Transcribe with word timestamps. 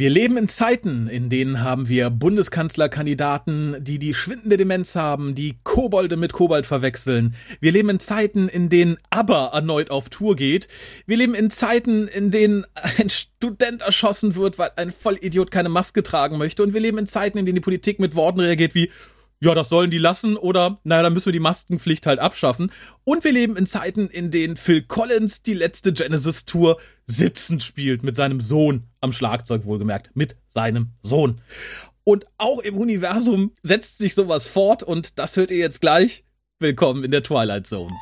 Wir 0.00 0.10
leben 0.10 0.36
in 0.36 0.46
Zeiten, 0.46 1.08
in 1.08 1.28
denen 1.28 1.60
haben 1.60 1.88
wir 1.88 2.08
Bundeskanzlerkandidaten, 2.08 3.82
die 3.82 3.98
die 3.98 4.14
schwindende 4.14 4.56
Demenz 4.56 4.94
haben, 4.94 5.34
die 5.34 5.58
Kobolde 5.64 6.16
mit 6.16 6.32
Kobold 6.32 6.66
verwechseln. 6.66 7.34
Wir 7.60 7.72
leben 7.72 7.88
in 7.88 7.98
Zeiten, 7.98 8.48
in 8.48 8.68
denen 8.68 8.98
ABBA 9.10 9.48
erneut 9.48 9.90
auf 9.90 10.08
Tour 10.08 10.36
geht. 10.36 10.68
Wir 11.06 11.16
leben 11.16 11.34
in 11.34 11.50
Zeiten, 11.50 12.06
in 12.06 12.30
denen 12.30 12.64
ein 12.96 13.10
Student 13.10 13.82
erschossen 13.82 14.36
wird, 14.36 14.56
weil 14.56 14.70
ein 14.76 14.92
Vollidiot 14.92 15.50
keine 15.50 15.68
Maske 15.68 16.04
tragen 16.04 16.38
möchte. 16.38 16.62
Und 16.62 16.74
wir 16.74 16.80
leben 16.80 16.98
in 16.98 17.06
Zeiten, 17.06 17.36
in 17.36 17.44
denen 17.44 17.56
die 17.56 17.60
Politik 17.60 17.98
mit 17.98 18.14
Worten 18.14 18.38
reagiert 18.38 18.76
wie 18.76 18.92
ja, 19.40 19.54
das 19.54 19.68
sollen 19.68 19.90
die 19.90 19.98
lassen 19.98 20.36
oder 20.36 20.80
naja, 20.84 21.02
dann 21.02 21.12
müssen 21.12 21.26
wir 21.26 21.32
die 21.32 21.40
Maskenpflicht 21.40 22.06
halt 22.06 22.18
abschaffen. 22.18 22.72
Und 23.04 23.24
wir 23.24 23.32
leben 23.32 23.56
in 23.56 23.66
Zeiten, 23.66 24.08
in 24.08 24.30
denen 24.30 24.56
Phil 24.56 24.82
Collins 24.82 25.42
die 25.42 25.54
letzte 25.54 25.92
Genesis-Tour 25.92 26.78
sitzend 27.06 27.62
spielt 27.62 28.02
mit 28.02 28.16
seinem 28.16 28.40
Sohn 28.40 28.84
am 29.00 29.12
Schlagzeug, 29.12 29.64
wohlgemerkt, 29.64 30.10
mit 30.14 30.36
seinem 30.48 30.92
Sohn. 31.02 31.40
Und 32.04 32.26
auch 32.38 32.60
im 32.60 32.76
Universum 32.76 33.52
setzt 33.62 33.98
sich 33.98 34.14
sowas 34.14 34.46
fort 34.46 34.82
und 34.82 35.18
das 35.18 35.36
hört 35.36 35.50
ihr 35.50 35.58
jetzt 35.58 35.80
gleich. 35.80 36.24
Willkommen 36.58 37.04
in 37.04 37.10
der 37.10 37.22
Twilight 37.22 37.66
Zone. 37.66 37.94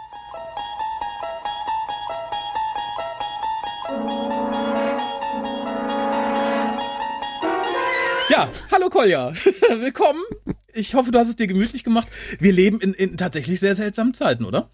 Ja, 8.36 8.50
hallo 8.70 8.90
Kolja. 8.90 9.32
Willkommen 9.80 10.20
ich 10.77 10.94
hoffe, 10.94 11.10
du 11.10 11.18
hast 11.18 11.28
es 11.28 11.36
dir 11.36 11.46
gemütlich 11.46 11.84
gemacht. 11.84 12.08
Wir 12.38 12.52
leben 12.52 12.80
in, 12.80 12.92
in 12.94 13.16
tatsächlich 13.16 13.60
sehr 13.60 13.74
seltsamen 13.74 14.14
Zeiten, 14.14 14.44
oder? 14.44 14.68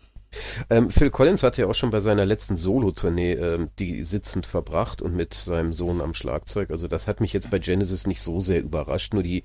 Ähm, 0.71 0.91
Phil 0.91 1.11
Collins 1.11 1.43
hat 1.43 1.59
ja 1.59 1.67
auch 1.67 1.75
schon 1.75 1.91
bei 1.91 2.01
seiner 2.01 2.25
letzten 2.25 2.57
Solo-Tournee 2.57 3.35
ähm, 3.35 3.69
die 3.79 4.03
sitzend 4.03 4.47
verbracht 4.47 5.03
und 5.03 5.15
mit 5.15 5.35
seinem 5.35 5.73
Sohn 5.73 6.01
am 6.01 6.15
Schlagzeug. 6.15 6.71
Also 6.71 6.89
das 6.89 7.07
hat 7.07 7.21
mich 7.21 7.33
jetzt 7.33 7.51
bei 7.51 7.59
Genesis 7.59 8.07
nicht 8.07 8.21
so 8.21 8.41
sehr 8.41 8.63
überrascht. 8.63 9.15
Nur 9.15 9.23
die 9.23 9.45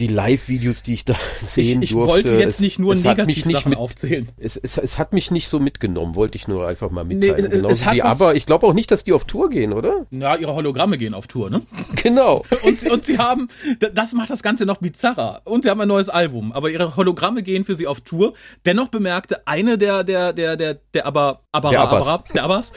die 0.00 0.06
Live-Videos, 0.06 0.82
die 0.82 0.94
ich 0.94 1.04
da 1.04 1.14
sehen 1.42 1.82
ich, 1.82 1.90
ich 1.90 1.96
durfte. 1.96 2.18
Ich 2.18 2.26
wollte 2.26 2.42
jetzt 2.42 2.60
nicht 2.60 2.78
nur 2.78 2.94
Negativ-Sachen 2.94 3.74
aufzählen. 3.74 4.28
Es, 4.38 4.56
es, 4.56 4.78
es, 4.78 4.98
hat 4.98 5.12
mich 5.12 5.30
nicht 5.30 5.48
so 5.48 5.60
mitgenommen, 5.60 6.16
wollte 6.16 6.36
ich 6.36 6.48
nur 6.48 6.66
einfach 6.66 6.90
mal 6.90 7.04
mitteilen. 7.04 7.44
Nee, 7.44 7.48
Genauso 7.48 7.92
wie, 7.92 8.02
aber 8.02 8.34
ich 8.34 8.46
glaube 8.46 8.66
auch 8.66 8.72
nicht, 8.72 8.90
dass 8.90 9.04
die 9.04 9.12
auf 9.12 9.24
Tour 9.24 9.50
gehen, 9.50 9.72
oder? 9.72 10.06
Ja, 10.10 10.36
ihre 10.36 10.54
Hologramme 10.54 10.98
gehen 10.98 11.14
auf 11.14 11.26
Tour, 11.26 11.50
ne? 11.50 11.60
Genau. 12.02 12.44
und, 12.64 12.78
sie, 12.78 12.90
und 12.90 13.04
sie 13.04 13.18
haben, 13.18 13.48
das 13.92 14.12
macht 14.12 14.30
das 14.30 14.42
Ganze 14.42 14.64
noch 14.64 14.78
bizarrer. 14.78 15.42
Und 15.44 15.64
sie 15.64 15.70
haben 15.70 15.80
ein 15.80 15.88
neues 15.88 16.08
Album, 16.08 16.52
aber 16.52 16.70
ihre 16.70 16.96
Hologramme 16.96 17.42
gehen 17.42 17.64
für 17.64 17.74
sie 17.74 17.86
auf 17.86 18.00
Tour. 18.00 18.32
Dennoch 18.64 18.88
bemerkte 18.88 19.46
eine 19.46 19.76
der, 19.76 20.02
der, 20.02 20.32
der, 20.32 20.56
der, 20.56 20.74
der 20.94 21.06
aber, 21.06 21.42
aber, 21.52 21.70
der 21.70 21.80
Abbas. 21.82 22.06
aber, 22.06 22.24
der 22.32 22.44
Abbas, 22.44 22.72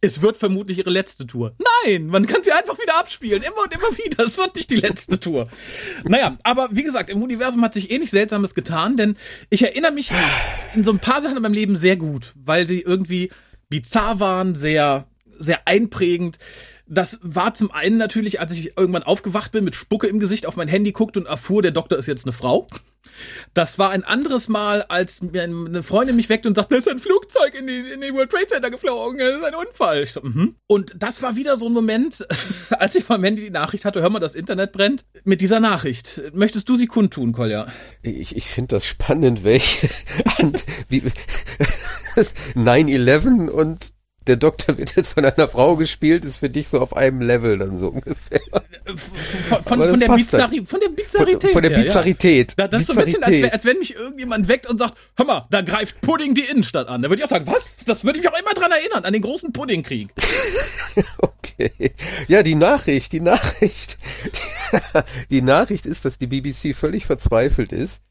es 0.00 0.22
wird 0.22 0.36
vermutlich 0.36 0.78
ihre 0.78 0.90
letzte 0.90 1.26
Tour. 1.26 1.54
Nein, 1.84 2.06
man 2.06 2.26
kann 2.26 2.44
sie 2.44 2.52
einfach 2.52 2.78
wieder 2.78 2.98
abspielen, 2.98 3.42
immer 3.42 3.62
und 3.64 3.74
immer 3.74 3.90
wieder. 3.98 4.24
Es 4.24 4.36
wird 4.38 4.54
nicht 4.54 4.70
die 4.70 4.76
letzte 4.76 5.18
Tour. 5.18 5.48
Naja, 6.04 6.36
aber 6.44 6.67
wie 6.70 6.82
gesagt, 6.82 7.10
im 7.10 7.22
Universum 7.22 7.62
hat 7.62 7.74
sich 7.74 7.90
eh 7.90 7.98
nichts 7.98 8.12
Seltsames 8.12 8.54
getan, 8.54 8.96
denn 8.96 9.16
ich 9.50 9.62
erinnere 9.62 9.92
mich 9.92 10.10
in 10.74 10.84
so 10.84 10.92
ein 10.92 10.98
paar 10.98 11.22
Sachen 11.22 11.36
in 11.36 11.42
meinem 11.42 11.52
Leben 11.52 11.76
sehr 11.76 11.96
gut, 11.96 12.32
weil 12.36 12.66
sie 12.66 12.80
irgendwie 12.80 13.30
bizarr 13.68 14.20
waren, 14.20 14.54
sehr, 14.54 15.06
sehr 15.38 15.66
einprägend. 15.66 16.38
Das 16.86 17.20
war 17.22 17.52
zum 17.54 17.70
einen 17.70 17.98
natürlich, 17.98 18.40
als 18.40 18.52
ich 18.52 18.76
irgendwann 18.76 19.02
aufgewacht 19.02 19.52
bin, 19.52 19.64
mit 19.64 19.74
Spucke 19.74 20.06
im 20.06 20.20
Gesicht 20.20 20.46
auf 20.46 20.56
mein 20.56 20.68
Handy 20.68 20.92
guckt 20.92 21.16
und 21.16 21.26
erfuhr, 21.26 21.60
der 21.62 21.72
Doktor 21.72 21.98
ist 21.98 22.06
jetzt 22.06 22.24
eine 22.24 22.32
Frau. 22.32 22.66
Das 23.54 23.78
war 23.78 23.90
ein 23.90 24.04
anderes 24.04 24.48
Mal, 24.48 24.82
als 24.82 25.20
eine 25.22 25.82
Freundin 25.82 26.16
mich 26.16 26.28
weckte 26.28 26.48
und 26.48 26.54
sagte, 26.54 26.74
da 26.74 26.78
ist 26.78 26.88
ein 26.88 26.98
Flugzeug 26.98 27.54
in 27.54 27.66
die, 27.66 27.80
in 27.90 28.00
die 28.00 28.12
World 28.12 28.30
Trade 28.30 28.46
Center 28.46 28.70
geflogen, 28.70 29.18
das 29.18 29.36
ist 29.36 29.44
ein 29.44 29.54
Unfall. 29.54 30.02
Ich 30.02 30.12
so, 30.12 30.20
mhm. 30.22 30.56
Und 30.66 30.94
das 30.96 31.22
war 31.22 31.36
wieder 31.36 31.56
so 31.56 31.66
ein 31.66 31.72
Moment, 31.72 32.26
als 32.70 32.94
ich 32.94 33.04
vom 33.04 33.22
Handy 33.24 33.42
die 33.42 33.50
Nachricht 33.50 33.84
hatte, 33.84 34.00
hör 34.02 34.10
mal, 34.10 34.20
das 34.20 34.34
Internet 34.34 34.72
brennt, 34.72 35.04
mit 35.24 35.40
dieser 35.40 35.60
Nachricht. 35.60 36.20
Möchtest 36.32 36.68
du 36.68 36.76
sie 36.76 36.86
kundtun, 36.86 37.32
Kolja? 37.32 37.66
Ich, 38.02 38.36
ich 38.36 38.48
finde 38.48 38.76
das 38.76 38.86
spannend, 38.86 39.44
welche 39.44 39.88
9-11 42.54 43.48
und 43.48 43.92
der 44.28 44.36
Doktor 44.36 44.76
wird 44.78 44.94
jetzt 44.94 45.14
von 45.14 45.24
einer 45.24 45.48
Frau 45.48 45.76
gespielt, 45.76 46.24
ist 46.24 46.36
für 46.36 46.50
dich 46.50 46.68
so 46.68 46.80
auf 46.80 46.96
einem 46.96 47.20
Level 47.20 47.58
dann 47.58 47.78
so 47.78 47.88
ungefähr. 47.88 48.40
Von, 48.84 49.62
von, 49.62 49.88
von, 49.88 50.00
der, 50.00 50.08
Bizarri 50.08 50.64
von 50.64 50.80
der 50.80 50.90
Bizarrität. 50.90 51.52
Von, 51.52 51.62
der 51.62 51.70
Bizarrität. 51.70 52.54
Ja, 52.58 52.64
ja. 52.64 52.68
Das 52.68 52.82
ist 52.82 52.86
so 52.88 52.92
ein 52.92 53.04
bisschen, 53.04 53.22
als, 53.24 53.52
als 53.52 53.64
wenn 53.64 53.78
mich 53.78 53.94
irgendjemand 53.94 54.48
weckt 54.48 54.68
und 54.68 54.78
sagt, 54.78 54.94
hör 55.16 55.24
mal, 55.24 55.46
da 55.50 55.62
greift 55.62 56.00
Pudding 56.02 56.34
die 56.34 56.42
Innenstadt 56.42 56.88
an. 56.88 57.02
Da 57.02 57.08
würde 57.08 57.20
ich 57.20 57.24
auch 57.24 57.30
sagen, 57.30 57.46
was? 57.46 57.78
Das 57.86 58.04
würde 58.04 58.20
mich 58.20 58.28
auch 58.28 58.38
immer 58.38 58.52
dran 58.52 58.70
erinnern, 58.70 59.04
an 59.04 59.12
den 59.12 59.22
großen 59.22 59.52
Puddingkrieg. 59.52 60.10
okay. 61.18 61.92
Ja, 62.28 62.42
die 62.42 62.54
Nachricht, 62.54 63.12
die 63.12 63.20
Nachricht. 63.20 63.98
Die 65.30 65.40
Nachricht 65.40 65.86
ist, 65.86 66.04
dass 66.04 66.18
die 66.18 66.26
BBC 66.26 66.76
völlig 66.76 67.06
verzweifelt 67.06 67.72
ist 67.72 68.02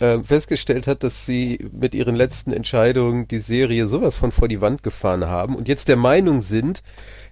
äh, 0.00 0.18
festgestellt 0.22 0.86
hat, 0.86 1.02
dass 1.02 1.26
sie 1.26 1.68
mit 1.72 1.94
ihren 1.94 2.16
letzten 2.16 2.52
Entscheidungen 2.52 3.28
die 3.28 3.38
Serie 3.38 3.86
sowas 3.86 4.16
von 4.16 4.32
vor 4.32 4.48
die 4.48 4.60
Wand 4.60 4.82
gefahren 4.82 5.26
haben 5.26 5.54
und 5.54 5.68
jetzt 5.68 5.88
der 5.88 5.96
Meinung 5.96 6.40
sind, 6.40 6.82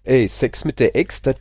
ey, 0.04 0.28
Sex 0.28 0.64
mit 0.64 0.80
der 0.80 0.96
Ex, 0.96 1.22
das 1.22 1.36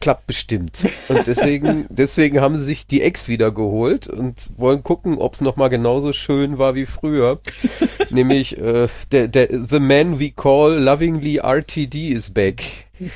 klappt 0.00 0.26
bestimmt. 0.26 0.86
Und 1.08 1.26
deswegen, 1.26 1.86
deswegen 1.90 2.40
haben 2.40 2.56
sie 2.56 2.64
sich 2.64 2.86
die 2.86 3.02
Ex 3.02 3.28
wieder 3.28 3.52
geholt 3.52 4.08
und 4.08 4.50
wollen 4.56 4.82
gucken, 4.82 5.18
ob 5.18 5.34
es 5.34 5.40
nochmal 5.40 5.68
genauso 5.68 6.12
schön 6.12 6.58
war 6.58 6.74
wie 6.74 6.86
früher. 6.86 7.40
Nämlich, 8.10 8.58
äh, 8.58 8.88
der, 9.12 9.28
der, 9.28 9.48
The 9.50 9.78
Man 9.78 10.18
We 10.18 10.30
Call 10.30 10.78
Lovingly 10.78 11.38
RTD 11.38 12.10
is 12.10 12.30
back. 12.30 12.62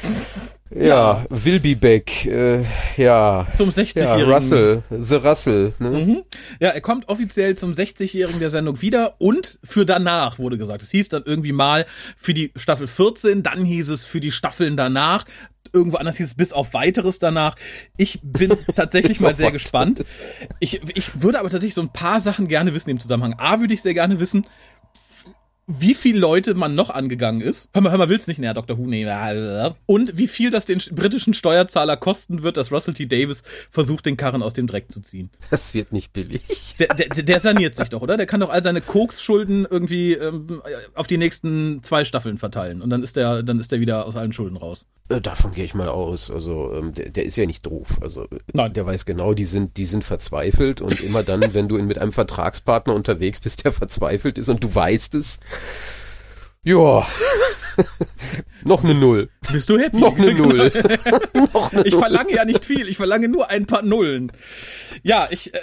Ja, 0.75 0.85
ja, 0.85 1.27
will 1.29 1.61
be 1.61 1.77
back. 1.77 2.25
Äh, 2.25 2.65
ja. 2.97 3.47
Zum 3.55 3.69
60-jährigen. 3.69 4.29
Ja, 4.29 4.35
Russell, 4.37 4.83
The 4.91 5.17
Russell. 5.17 5.75
Ne? 5.79 5.91
Mhm. 5.91 6.23
Ja, 6.61 6.71
er 6.71 6.81
kommt 6.81 7.09
offiziell 7.09 7.57
zum 7.57 7.73
60-jährigen 7.73 8.41
der 8.41 8.51
Sendung 8.51 8.81
wieder 8.81 9.17
und 9.19 9.59
für 9.63 9.85
danach 9.85 10.39
wurde 10.39 10.59
gesagt. 10.59 10.83
Es 10.83 10.91
hieß 10.91 11.11
dann 11.11 11.23
irgendwie 11.27 11.53
mal 11.53 11.87
für 12.17 12.35
die 12.35 12.53
Staffel 12.57 12.87
14, 12.87 13.43
dann 13.43 13.65
hieß 13.65 13.89
es 13.91 14.05
für 14.05 14.21
die 14.21 14.33
Staffeln 14.33 14.77
danach. 14.77 15.25
Irgendwo 15.75 15.97
anders 15.97 16.17
hieß 16.17 16.27
es 16.27 16.35
bis 16.35 16.53
auf 16.53 16.75
weiteres 16.75 17.19
danach. 17.19 17.55
Ich 17.97 18.21
bin 18.23 18.57
tatsächlich 18.75 19.21
mal 19.21 19.37
sehr 19.37 19.53
gespannt. 19.53 20.05
Ich, 20.59 20.81
ich 20.95 21.23
würde 21.23 21.39
aber 21.39 21.51
tatsächlich 21.51 21.75
so 21.75 21.83
ein 21.83 21.93
paar 21.93 22.21
Sachen 22.21 22.49
gerne 22.49 22.75
wissen 22.75 22.91
im 22.91 23.01
Zusammenhang. 23.01 23.35
A, 23.39 23.61
würde 23.61 23.75
ich 23.75 23.83
sehr 23.83 23.95
gerne 23.95 24.21
wissen, 24.21 24.47
wie 25.67 25.95
viele 25.95 26.19
Leute 26.19 26.55
man 26.55 26.75
noch 26.75 26.91
angegangen 26.91 27.41
ist. 27.41 27.69
Hör 27.73 27.83
mal, 27.83 27.91
hör 27.91 27.99
mal, 27.99 28.09
willst 28.09 28.27
nicht 28.29 28.39
näher, 28.39 28.55
Dr. 28.55 28.79
Who? 28.79 28.87
Nee. 28.87 29.07
Und 29.87 30.17
wie 30.19 30.27
viel 30.27 30.51
das 30.51 30.67
den 30.67 30.83
britischen 30.91 31.35
Steuerzahler 31.35 31.97
kosten 31.97 32.43
wird, 32.43 32.57
dass 32.57 32.73
Russell 32.73 32.95
T. 32.95 33.07
Davis 33.07 33.43
versucht, 33.71 34.07
den 34.07 34.17
Karren 34.17 34.43
aus 34.43 34.55
dem 34.55 34.67
Dreck 34.67 34.91
zu 34.91 35.01
ziehen. 35.01 35.31
Das 35.51 35.73
wird 35.75 35.93
nicht 35.93 36.13
billig. 36.13 36.43
Der, 36.79 36.89
der, 36.89 37.09
der 37.09 37.41
saniert 37.41 37.77
sich 37.77 37.91
doch, 37.91 38.03
oder? 38.03 38.17
Der 38.17 38.27
kann 38.27 38.41
doch 38.41 38.51
all 38.51 38.63
seine 38.63 38.81
Koks-Schulden 38.81 39.67
irgendwie 39.71 40.15
ähm, 40.15 40.63
auf 40.95 41.07
die 41.07 41.19
nächsten 41.19 41.83
zwei 41.83 42.05
Staffeln 42.05 42.39
verteilen. 42.39 42.83
Und 42.83 42.91
dann 42.91 43.03
ist 43.03 43.17
der, 43.17 43.43
dann 43.43 43.61
ist 43.61 43.71
der 43.73 43.81
wieder 43.81 44.07
aus 44.07 44.17
allen 44.17 44.33
Schulden 44.33 44.57
raus. 44.57 44.87
Äh, 45.13 45.21
davon 45.21 45.53
gehe 45.53 45.65
ich 45.65 45.75
mal 45.75 45.89
aus. 45.89 46.31
Also 46.31 46.73
ähm, 46.75 46.95
der, 46.95 47.11
der 47.11 47.25
ist 47.25 47.37
ja 47.37 47.47
nicht 47.47 47.67
doof. 47.67 47.99
Also 48.01 48.27
Nein. 48.53 48.73
der 48.73 48.87
weiß 48.87 49.05
genau, 49.05 49.35
die 49.35 49.45
sind, 49.45 49.77
die 49.77 49.87
sind 49.87 50.05
verzweifelt 50.05 50.81
und 50.81 51.01
immer 51.01 51.23
dann, 51.23 51.43
wenn 51.55 51.69
du 51.69 51.77
mit 51.83 51.99
einem 51.99 52.13
Vertragspartner 52.13 52.95
unterwegs 52.95 53.41
bist, 53.41 53.65
der 53.65 53.73
verzweifelt 53.73 54.39
ist 54.39 54.49
und 54.49 54.63
du 54.65 54.75
weißt 54.75 55.15
es, 55.15 55.41
ja. 56.65 57.07
Noch 58.65 58.85
eine 58.85 58.95
Null. 58.95 59.29
Bist 59.51 59.69
du 59.69 59.79
happy? 59.79 59.97
Noch 59.97 60.17
eine 60.17 60.35
Null. 60.39 60.71
Noch 61.35 61.73
eine 61.73 61.83
ich 61.85 61.95
verlange 61.95 62.35
ja 62.35 62.45
nicht 62.45 62.65
viel, 62.65 62.89
ich 62.89 62.97
verlange 62.97 63.29
nur 63.29 63.51
ein 63.51 63.67
paar 63.67 63.83
Nullen. 63.83 64.31
Ja, 65.03 65.27
ich 65.31 65.53
äh, 65.53 65.59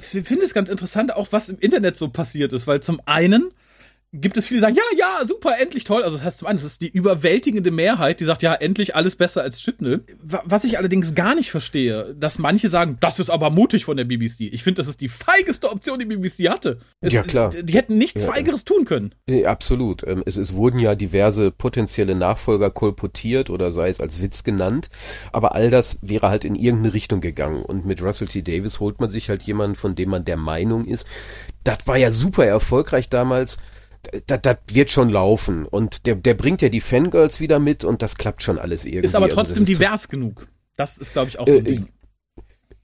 finde 0.00 0.44
es 0.44 0.52
ganz 0.52 0.68
interessant, 0.68 1.14
auch 1.14 1.28
was 1.30 1.48
im 1.48 1.58
Internet 1.58 1.96
so 1.96 2.08
passiert 2.08 2.52
ist, 2.52 2.66
weil 2.66 2.80
zum 2.80 3.00
einen 3.06 3.52
gibt 4.12 4.36
es 4.36 4.46
viele, 4.46 4.58
die 4.58 4.60
sagen, 4.60 4.76
ja, 4.76 4.82
ja, 4.98 5.26
super, 5.26 5.54
endlich 5.58 5.84
toll. 5.84 6.02
Also 6.02 6.16
das 6.16 6.24
heißt 6.24 6.38
zum 6.40 6.48
einen, 6.48 6.58
das 6.58 6.66
ist 6.66 6.82
die 6.82 6.88
überwältigende 6.88 7.70
Mehrheit, 7.70 8.20
die 8.20 8.26
sagt, 8.26 8.42
ja, 8.42 8.52
endlich 8.52 8.94
alles 8.94 9.16
besser 9.16 9.42
als 9.42 9.60
Chitnell. 9.60 10.04
Was 10.22 10.64
ich 10.64 10.76
allerdings 10.76 11.14
gar 11.14 11.34
nicht 11.34 11.50
verstehe, 11.50 12.14
dass 12.14 12.38
manche 12.38 12.68
sagen, 12.68 12.98
das 13.00 13.18
ist 13.18 13.30
aber 13.30 13.48
mutig 13.48 13.86
von 13.86 13.96
der 13.96 14.04
BBC. 14.04 14.52
Ich 14.52 14.62
finde, 14.62 14.78
das 14.78 14.88
ist 14.88 15.00
die 15.00 15.08
feigeste 15.08 15.70
Option, 15.70 15.98
die 15.98 16.04
BBC 16.04 16.50
hatte. 16.50 16.80
Es, 17.00 17.14
ja, 17.14 17.22
klar. 17.22 17.50
Die 17.50 17.72
hätten 17.72 17.96
nichts 17.96 18.22
ja. 18.24 18.30
Feigeres 18.30 18.66
tun 18.66 18.84
können. 18.84 19.14
Ja, 19.26 19.50
absolut. 19.50 20.06
Ähm, 20.06 20.22
es, 20.26 20.36
es 20.36 20.52
wurden 20.52 20.78
ja 20.78 20.94
diverse 20.94 21.50
potenzielle 21.50 22.14
Nachfolger 22.14 22.70
kolportiert 22.70 23.48
oder 23.48 23.72
sei 23.72 23.88
es 23.88 24.00
als 24.00 24.20
Witz 24.20 24.44
genannt. 24.44 24.90
Aber 25.32 25.54
all 25.54 25.70
das 25.70 25.98
wäre 26.02 26.28
halt 26.28 26.44
in 26.44 26.54
irgendeine 26.54 26.92
Richtung 26.92 27.22
gegangen. 27.22 27.62
Und 27.62 27.86
mit 27.86 28.02
Russell 28.02 28.28
T. 28.28 28.42
Davis 28.42 28.78
holt 28.78 29.00
man 29.00 29.08
sich 29.08 29.30
halt 29.30 29.42
jemanden, 29.44 29.76
von 29.76 29.94
dem 29.94 30.10
man 30.10 30.26
der 30.26 30.36
Meinung 30.36 30.84
ist, 30.84 31.06
das 31.64 31.86
war 31.86 31.96
ja 31.96 32.12
super 32.12 32.44
erfolgreich 32.44 33.08
damals 33.08 33.56
das, 34.26 34.56
wird 34.68 34.90
schon 34.90 35.10
laufen. 35.10 35.66
Und 35.66 36.06
der, 36.06 36.14
der 36.14 36.34
bringt 36.34 36.62
ja 36.62 36.68
die 36.68 36.80
Fangirls 36.80 37.40
wieder 37.40 37.58
mit 37.58 37.84
und 37.84 38.02
das 38.02 38.16
klappt 38.16 38.42
schon 38.42 38.58
alles 38.58 38.84
irgendwie. 38.84 39.06
Ist 39.06 39.14
aber 39.14 39.26
also 39.26 39.36
trotzdem 39.36 39.62
also 39.62 39.72
ist 39.72 39.78
divers 39.80 40.08
genug. 40.08 40.48
Das 40.76 40.98
ist, 40.98 41.12
glaube 41.12 41.28
ich, 41.28 41.38
auch 41.38 41.46
so 41.46 41.58
ein 41.58 41.66
äh, 41.66 41.70
Ding. 41.70 41.88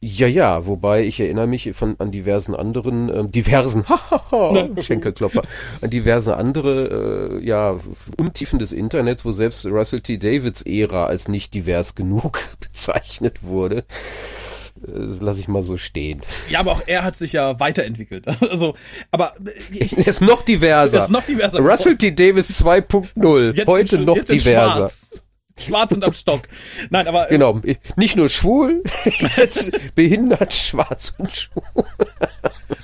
Ja, 0.01 0.29
ja, 0.29 0.65
wobei 0.67 1.03
ich 1.03 1.19
erinnere 1.19 1.49
mich 1.49 1.73
von 1.75 1.97
an 1.99 2.13
diversen 2.13 2.55
anderen, 2.55 3.09
ähm, 3.09 3.33
diversen 3.33 3.85
Schenkelklopfer, 4.81 5.43
an 5.81 5.91
diverse 5.91 6.37
andere, 6.37 7.41
äh, 7.41 7.45
ja, 7.45 7.81
Untiefen 8.17 8.61
des 8.61 8.73
Internets, 8.73 9.25
wo 9.25 9.33
selbst 9.33 9.67
Russell 9.67 10.01
T. 10.01 10.19
Davids 10.19 10.63
Ära 10.63 11.07
als 11.07 11.27
nicht 11.27 11.53
divers 11.53 11.97
genug 11.97 12.39
bezeichnet 12.61 13.43
wurde. 13.43 13.85
Das 14.87 15.21
lasse 15.21 15.41
ich 15.41 15.49
mal 15.49 15.63
so 15.63 15.77
stehen. 15.77 16.23
Ja, 16.49 16.61
aber 16.61 16.73
auch 16.73 16.83
er 16.87 17.05
hat 17.05 17.17
sich 17.17 17.33
ja 17.33 17.59
weiterentwickelt. 17.61 18.27
Also, 18.49 18.75
aber 19.11 19.35
ich, 19.73 19.97
er 19.99 20.07
ist 20.07 20.21
noch 20.21 20.43
diverser. 20.43 20.99
Er 20.99 21.05
ist 21.05 21.11
noch 21.11 21.25
diverser. 21.25 21.61
Russell 21.61 21.97
T. 21.97 22.13
Davis 22.13 22.63
2.0. 22.63 23.67
Heute 23.67 23.99
noch 23.99 24.19
diverser. 24.25 24.75
Schwarz. 24.75 25.23
Schwarz 25.59 25.93
und 25.93 26.05
am 26.05 26.13
Stock. 26.13 26.43
Nein, 26.91 27.09
aber. 27.09 27.31
Äh, 27.31 27.35
genau. 27.35 27.61
Nicht 27.97 28.17
nur 28.17 28.29
schwul, 28.29 28.83
behindert, 29.95 30.53
schwarz 30.53 31.15
und 31.19 31.35
schwul. 31.37 31.63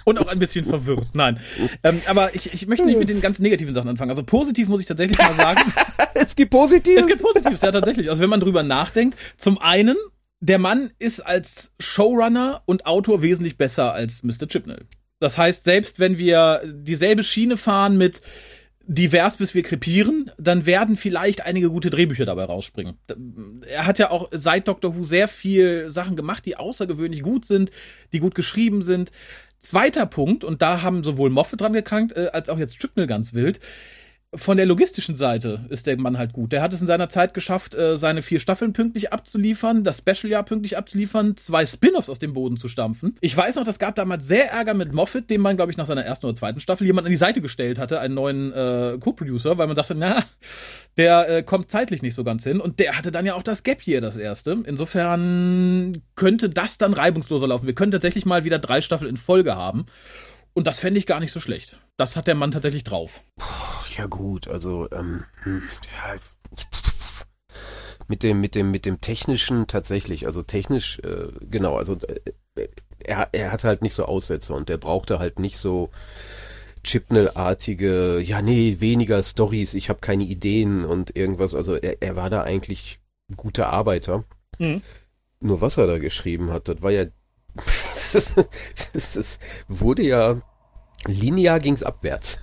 Und 0.04 0.18
auch 0.18 0.28
ein 0.28 0.38
bisschen 0.38 0.64
verwirrt. 0.64 1.06
Nein. 1.12 1.40
Ähm, 1.82 2.02
aber 2.06 2.34
ich, 2.34 2.52
ich 2.52 2.66
möchte 2.66 2.84
nicht 2.84 2.98
mit 2.98 3.08
den 3.08 3.20
ganz 3.20 3.38
negativen 3.38 3.74
Sachen 3.74 3.88
anfangen. 3.88 4.10
Also 4.10 4.24
positiv 4.24 4.68
muss 4.68 4.80
ich 4.80 4.86
tatsächlich 4.86 5.18
mal 5.18 5.34
sagen. 5.34 5.72
es 6.14 6.34
gibt 6.34 6.50
positiv. 6.50 6.98
Es 6.98 7.06
gibt 7.06 7.22
Positives, 7.22 7.60
ja, 7.60 7.70
tatsächlich. 7.70 8.10
Also 8.10 8.20
wenn 8.20 8.30
man 8.30 8.40
drüber 8.40 8.62
nachdenkt, 8.62 9.16
zum 9.36 9.58
einen, 9.58 9.96
der 10.44 10.58
Mann 10.58 10.90
ist 10.98 11.20
als 11.20 11.72
Showrunner 11.80 12.62
und 12.66 12.84
Autor 12.84 13.22
wesentlich 13.22 13.56
besser 13.56 13.94
als 13.94 14.22
Mr. 14.22 14.46
Chipnell. 14.46 14.84
Das 15.18 15.38
heißt, 15.38 15.64
selbst 15.64 16.00
wenn 16.00 16.18
wir 16.18 16.60
dieselbe 16.66 17.22
Schiene 17.22 17.56
fahren 17.56 17.96
mit 17.96 18.20
divers 18.86 19.38
bis 19.38 19.54
wir 19.54 19.62
krepieren, 19.62 20.30
dann 20.36 20.66
werden 20.66 20.98
vielleicht 20.98 21.46
einige 21.46 21.70
gute 21.70 21.88
Drehbücher 21.88 22.26
dabei 22.26 22.44
rausspringen. 22.44 22.98
Er 23.66 23.86
hat 23.86 23.98
ja 23.98 24.10
auch 24.10 24.28
seit 24.32 24.68
Doctor 24.68 24.94
Who 24.94 25.04
sehr 25.04 25.28
viel 25.28 25.90
Sachen 25.90 26.14
gemacht, 26.14 26.44
die 26.44 26.58
außergewöhnlich 26.58 27.22
gut 27.22 27.46
sind, 27.46 27.70
die 28.12 28.20
gut 28.20 28.34
geschrieben 28.34 28.82
sind. 28.82 29.12
Zweiter 29.60 30.04
Punkt, 30.04 30.44
und 30.44 30.60
da 30.60 30.82
haben 30.82 31.02
sowohl 31.02 31.30
Moffat 31.30 31.62
dran 31.62 31.72
gekrankt, 31.72 32.14
äh, 32.14 32.28
als 32.34 32.50
auch 32.50 32.58
jetzt 32.58 32.78
Chipnell 32.80 33.06
ganz 33.06 33.32
wild, 33.32 33.60
von 34.36 34.56
der 34.56 34.66
logistischen 34.66 35.16
Seite 35.16 35.64
ist 35.68 35.86
der 35.86 35.98
Mann 35.98 36.18
halt 36.18 36.32
gut. 36.32 36.52
Der 36.52 36.62
hat 36.62 36.72
es 36.72 36.80
in 36.80 36.86
seiner 36.86 37.08
Zeit 37.08 37.34
geschafft, 37.34 37.74
äh, 37.74 37.96
seine 37.96 38.22
vier 38.22 38.40
Staffeln 38.40 38.72
pünktlich 38.72 39.12
abzuliefern, 39.12 39.84
das 39.84 39.98
Special-Jahr 39.98 40.44
pünktlich 40.44 40.76
abzuliefern, 40.76 41.36
zwei 41.36 41.66
Spin-offs 41.66 42.08
aus 42.08 42.18
dem 42.18 42.32
Boden 42.32 42.56
zu 42.56 42.68
stampfen. 42.68 43.16
Ich 43.20 43.36
weiß 43.36 43.56
noch, 43.56 43.64
das 43.64 43.78
gab 43.78 43.94
damals 43.96 44.26
sehr 44.26 44.50
Ärger 44.50 44.74
mit 44.74 44.92
Moffat, 44.92 45.30
dem 45.30 45.40
man, 45.40 45.56
glaube 45.56 45.72
ich, 45.72 45.78
nach 45.78 45.86
seiner 45.86 46.04
ersten 46.04 46.26
oder 46.26 46.36
zweiten 46.36 46.60
Staffel 46.60 46.86
jemand 46.86 47.06
an 47.06 47.10
die 47.10 47.16
Seite 47.16 47.40
gestellt 47.40 47.78
hatte, 47.78 48.00
einen 48.00 48.14
neuen 48.14 48.52
äh, 48.52 48.98
Co-Producer, 48.98 49.58
weil 49.58 49.66
man 49.66 49.76
dachte, 49.76 49.94
na, 49.94 50.24
der 50.96 51.28
äh, 51.28 51.42
kommt 51.42 51.70
zeitlich 51.70 52.02
nicht 52.02 52.14
so 52.14 52.24
ganz 52.24 52.44
hin. 52.44 52.60
Und 52.60 52.80
der 52.80 52.96
hatte 52.96 53.12
dann 53.12 53.26
ja 53.26 53.34
auch 53.34 53.42
das 53.42 53.62
Gap 53.62 53.82
hier, 53.82 54.00
das 54.00 54.16
erste. 54.16 54.62
Insofern 54.66 56.02
könnte 56.14 56.50
das 56.50 56.78
dann 56.78 56.92
reibungsloser 56.92 57.48
laufen. 57.48 57.66
Wir 57.66 57.74
können 57.74 57.92
tatsächlich 57.92 58.26
mal 58.26 58.44
wieder 58.44 58.58
drei 58.58 58.80
Staffeln 58.80 59.10
in 59.10 59.16
Folge 59.16 59.56
haben. 59.56 59.86
Und 60.54 60.66
das 60.66 60.78
fände 60.78 60.98
ich 60.98 61.06
gar 61.06 61.20
nicht 61.20 61.32
so 61.32 61.40
schlecht. 61.40 61.78
Das 61.96 62.16
hat 62.16 62.26
der 62.26 62.34
Mann 62.34 62.52
tatsächlich 62.52 62.84
drauf. 62.84 63.22
Ja 63.96 64.06
gut, 64.06 64.48
also 64.48 64.88
ähm, 64.92 65.24
hm, 65.42 65.62
ja, 65.82 66.16
mit 68.08 68.22
dem 68.22 68.40
mit 68.40 68.54
dem 68.54 68.70
mit 68.70 68.86
dem 68.86 69.00
technischen 69.00 69.66
tatsächlich, 69.66 70.26
also 70.26 70.42
technisch 70.42 70.98
äh, 71.00 71.28
genau, 71.40 71.76
also 71.76 71.96
äh, 72.56 72.68
er, 72.98 73.28
er 73.32 73.52
hat 73.52 73.64
halt 73.64 73.82
nicht 73.82 73.94
so 73.94 74.04
Aussätze 74.04 74.54
und 74.54 74.68
der 74.68 74.78
brauchte 74.78 75.18
halt 75.18 75.38
nicht 75.38 75.58
so 75.58 75.90
Chipnell-artige, 76.82 78.20
ja 78.20 78.42
nee, 78.42 78.76
weniger 78.80 79.22
Stories, 79.22 79.74
ich 79.74 79.88
habe 79.88 80.00
keine 80.00 80.24
Ideen 80.24 80.84
und 80.84 81.16
irgendwas, 81.16 81.54
also 81.54 81.74
er, 81.74 82.02
er 82.02 82.16
war 82.16 82.30
da 82.30 82.42
eigentlich 82.42 83.00
guter 83.36 83.70
Arbeiter. 83.70 84.24
Mhm. 84.58 84.82
Nur 85.40 85.60
was 85.60 85.78
er 85.78 85.86
da 85.86 85.98
geschrieben 85.98 86.50
hat, 86.50 86.68
das 86.68 86.82
war 86.82 86.90
ja 86.90 87.06
das, 88.12 88.34
das, 88.92 89.12
das 89.12 89.38
wurde 89.68 90.02
ja 90.02 90.40
linear 91.06 91.60
ging's 91.60 91.82
abwärts. 91.82 92.38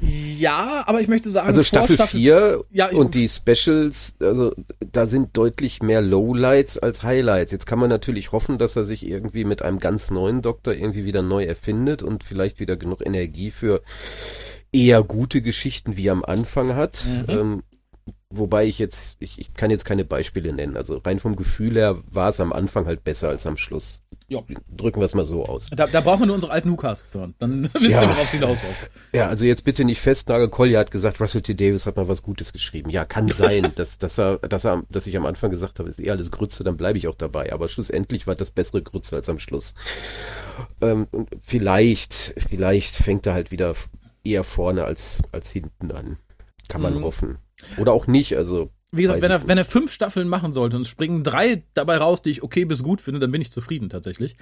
Ja, 0.00 0.84
aber 0.86 1.00
ich 1.00 1.08
möchte 1.08 1.28
sagen, 1.28 1.46
also 1.46 1.62
Staffel, 1.62 1.94
Staffel 1.94 2.20
4 2.20 2.64
ja, 2.70 2.90
und 2.90 3.14
die 3.14 3.28
Specials, 3.28 4.14
also 4.20 4.54
da 4.80 5.04
sind 5.04 5.36
deutlich 5.36 5.82
mehr 5.82 6.00
Lowlights 6.00 6.78
als 6.78 7.02
Highlights. 7.02 7.52
Jetzt 7.52 7.66
kann 7.66 7.78
man 7.78 7.90
natürlich 7.90 8.32
hoffen, 8.32 8.56
dass 8.56 8.76
er 8.76 8.84
sich 8.84 9.06
irgendwie 9.06 9.44
mit 9.44 9.60
einem 9.60 9.78
ganz 9.78 10.10
neuen 10.10 10.40
Doktor 10.40 10.72
irgendwie 10.72 11.04
wieder 11.04 11.20
neu 11.20 11.44
erfindet 11.44 12.02
und 12.02 12.24
vielleicht 12.24 12.60
wieder 12.60 12.78
genug 12.78 13.04
Energie 13.04 13.50
für 13.50 13.82
eher 14.72 15.02
gute 15.02 15.42
Geschichten 15.42 15.98
wie 15.98 16.10
am 16.10 16.24
Anfang 16.24 16.74
hat. 16.74 17.04
Mhm. 17.06 17.24
Ähm, 17.28 17.62
wobei 18.30 18.64
ich 18.66 18.78
jetzt, 18.78 19.16
ich, 19.18 19.38
ich 19.40 19.54
kann 19.54 19.70
jetzt 19.70 19.84
keine 19.84 20.04
Beispiele 20.04 20.52
nennen. 20.52 20.76
Also 20.76 20.98
rein 20.98 21.18
vom 21.18 21.36
Gefühl 21.36 21.74
her 21.74 22.00
war 22.10 22.28
es 22.30 22.40
am 22.40 22.52
Anfang 22.52 22.86
halt 22.86 23.02
besser 23.02 23.28
als 23.28 23.44
am 23.46 23.56
Schluss. 23.56 24.02
Ja. 24.28 24.40
Drücken 24.76 25.00
wir 25.00 25.04
es 25.06 25.14
mal 25.14 25.26
so 25.26 25.44
aus. 25.44 25.68
Da, 25.74 25.88
da 25.88 26.00
braucht 26.00 26.20
man 26.20 26.28
nur 26.28 26.36
unsere 26.36 26.52
alten 26.52 26.70
Newcasts 26.70 27.12
hören. 27.12 27.34
Dann 27.40 27.64
wisst 27.74 27.96
ja. 27.96 28.02
ihr, 28.02 28.08
worauf 28.08 28.28
sie 28.28 28.38
hinausläuft. 28.38 28.90
Ja, 29.12 29.28
also 29.28 29.44
jetzt 29.44 29.64
bitte 29.64 29.84
nicht 29.84 30.00
festnageln. 30.00 30.50
Collier 30.50 30.78
hat 30.78 30.92
gesagt, 30.92 31.20
Russell 31.20 31.42
T. 31.42 31.54
Davis 31.54 31.86
hat 31.86 31.96
mal 31.96 32.06
was 32.06 32.22
Gutes 32.22 32.52
geschrieben. 32.52 32.90
Ja, 32.90 33.04
kann 33.04 33.26
sein, 33.26 33.72
dass, 33.76 33.98
dass, 33.98 34.18
er, 34.18 34.38
dass, 34.38 34.64
er, 34.64 34.84
dass 34.88 35.08
ich 35.08 35.16
am 35.16 35.26
Anfang 35.26 35.50
gesagt 35.50 35.80
habe, 35.80 35.88
ist 35.88 35.98
eh 35.98 36.10
alles 36.10 36.30
Grütze, 36.30 36.62
dann 36.62 36.76
bleibe 36.76 36.98
ich 36.98 37.08
auch 37.08 37.16
dabei. 37.16 37.52
Aber 37.52 37.68
schlussendlich 37.68 38.28
war 38.28 38.36
das 38.36 38.52
bessere 38.52 38.82
Grütze 38.82 39.16
als 39.16 39.28
am 39.28 39.40
Schluss. 39.40 39.74
Ähm, 40.80 41.08
vielleicht, 41.40 42.34
vielleicht 42.36 42.94
fängt 42.94 43.26
er 43.26 43.34
halt 43.34 43.50
wieder 43.50 43.74
eher 44.22 44.44
vorne 44.44 44.84
als, 44.84 45.22
als 45.32 45.50
hinten 45.50 45.90
an. 45.90 46.18
Kann 46.68 46.82
man 46.82 46.94
mhm. 46.94 47.04
hoffen. 47.04 47.38
Oder 47.78 47.92
auch 47.92 48.06
nicht, 48.06 48.36
also 48.36 48.70
wie 48.92 49.02
gesagt, 49.02 49.22
wenn 49.22 49.30
er, 49.30 49.46
wenn 49.46 49.58
er 49.58 49.64
fünf 49.64 49.92
Staffeln 49.92 50.28
machen 50.28 50.52
sollte 50.52 50.76
und 50.76 50.86
springen 50.86 51.22
drei 51.22 51.62
dabei 51.74 51.98
raus, 51.98 52.22
die 52.22 52.30
ich 52.30 52.42
okay 52.42 52.64
bis 52.64 52.82
gut 52.82 53.00
finde, 53.00 53.20
dann 53.20 53.30
bin 53.30 53.40
ich 53.40 53.52
zufrieden 53.52 53.88
tatsächlich. 53.88 54.36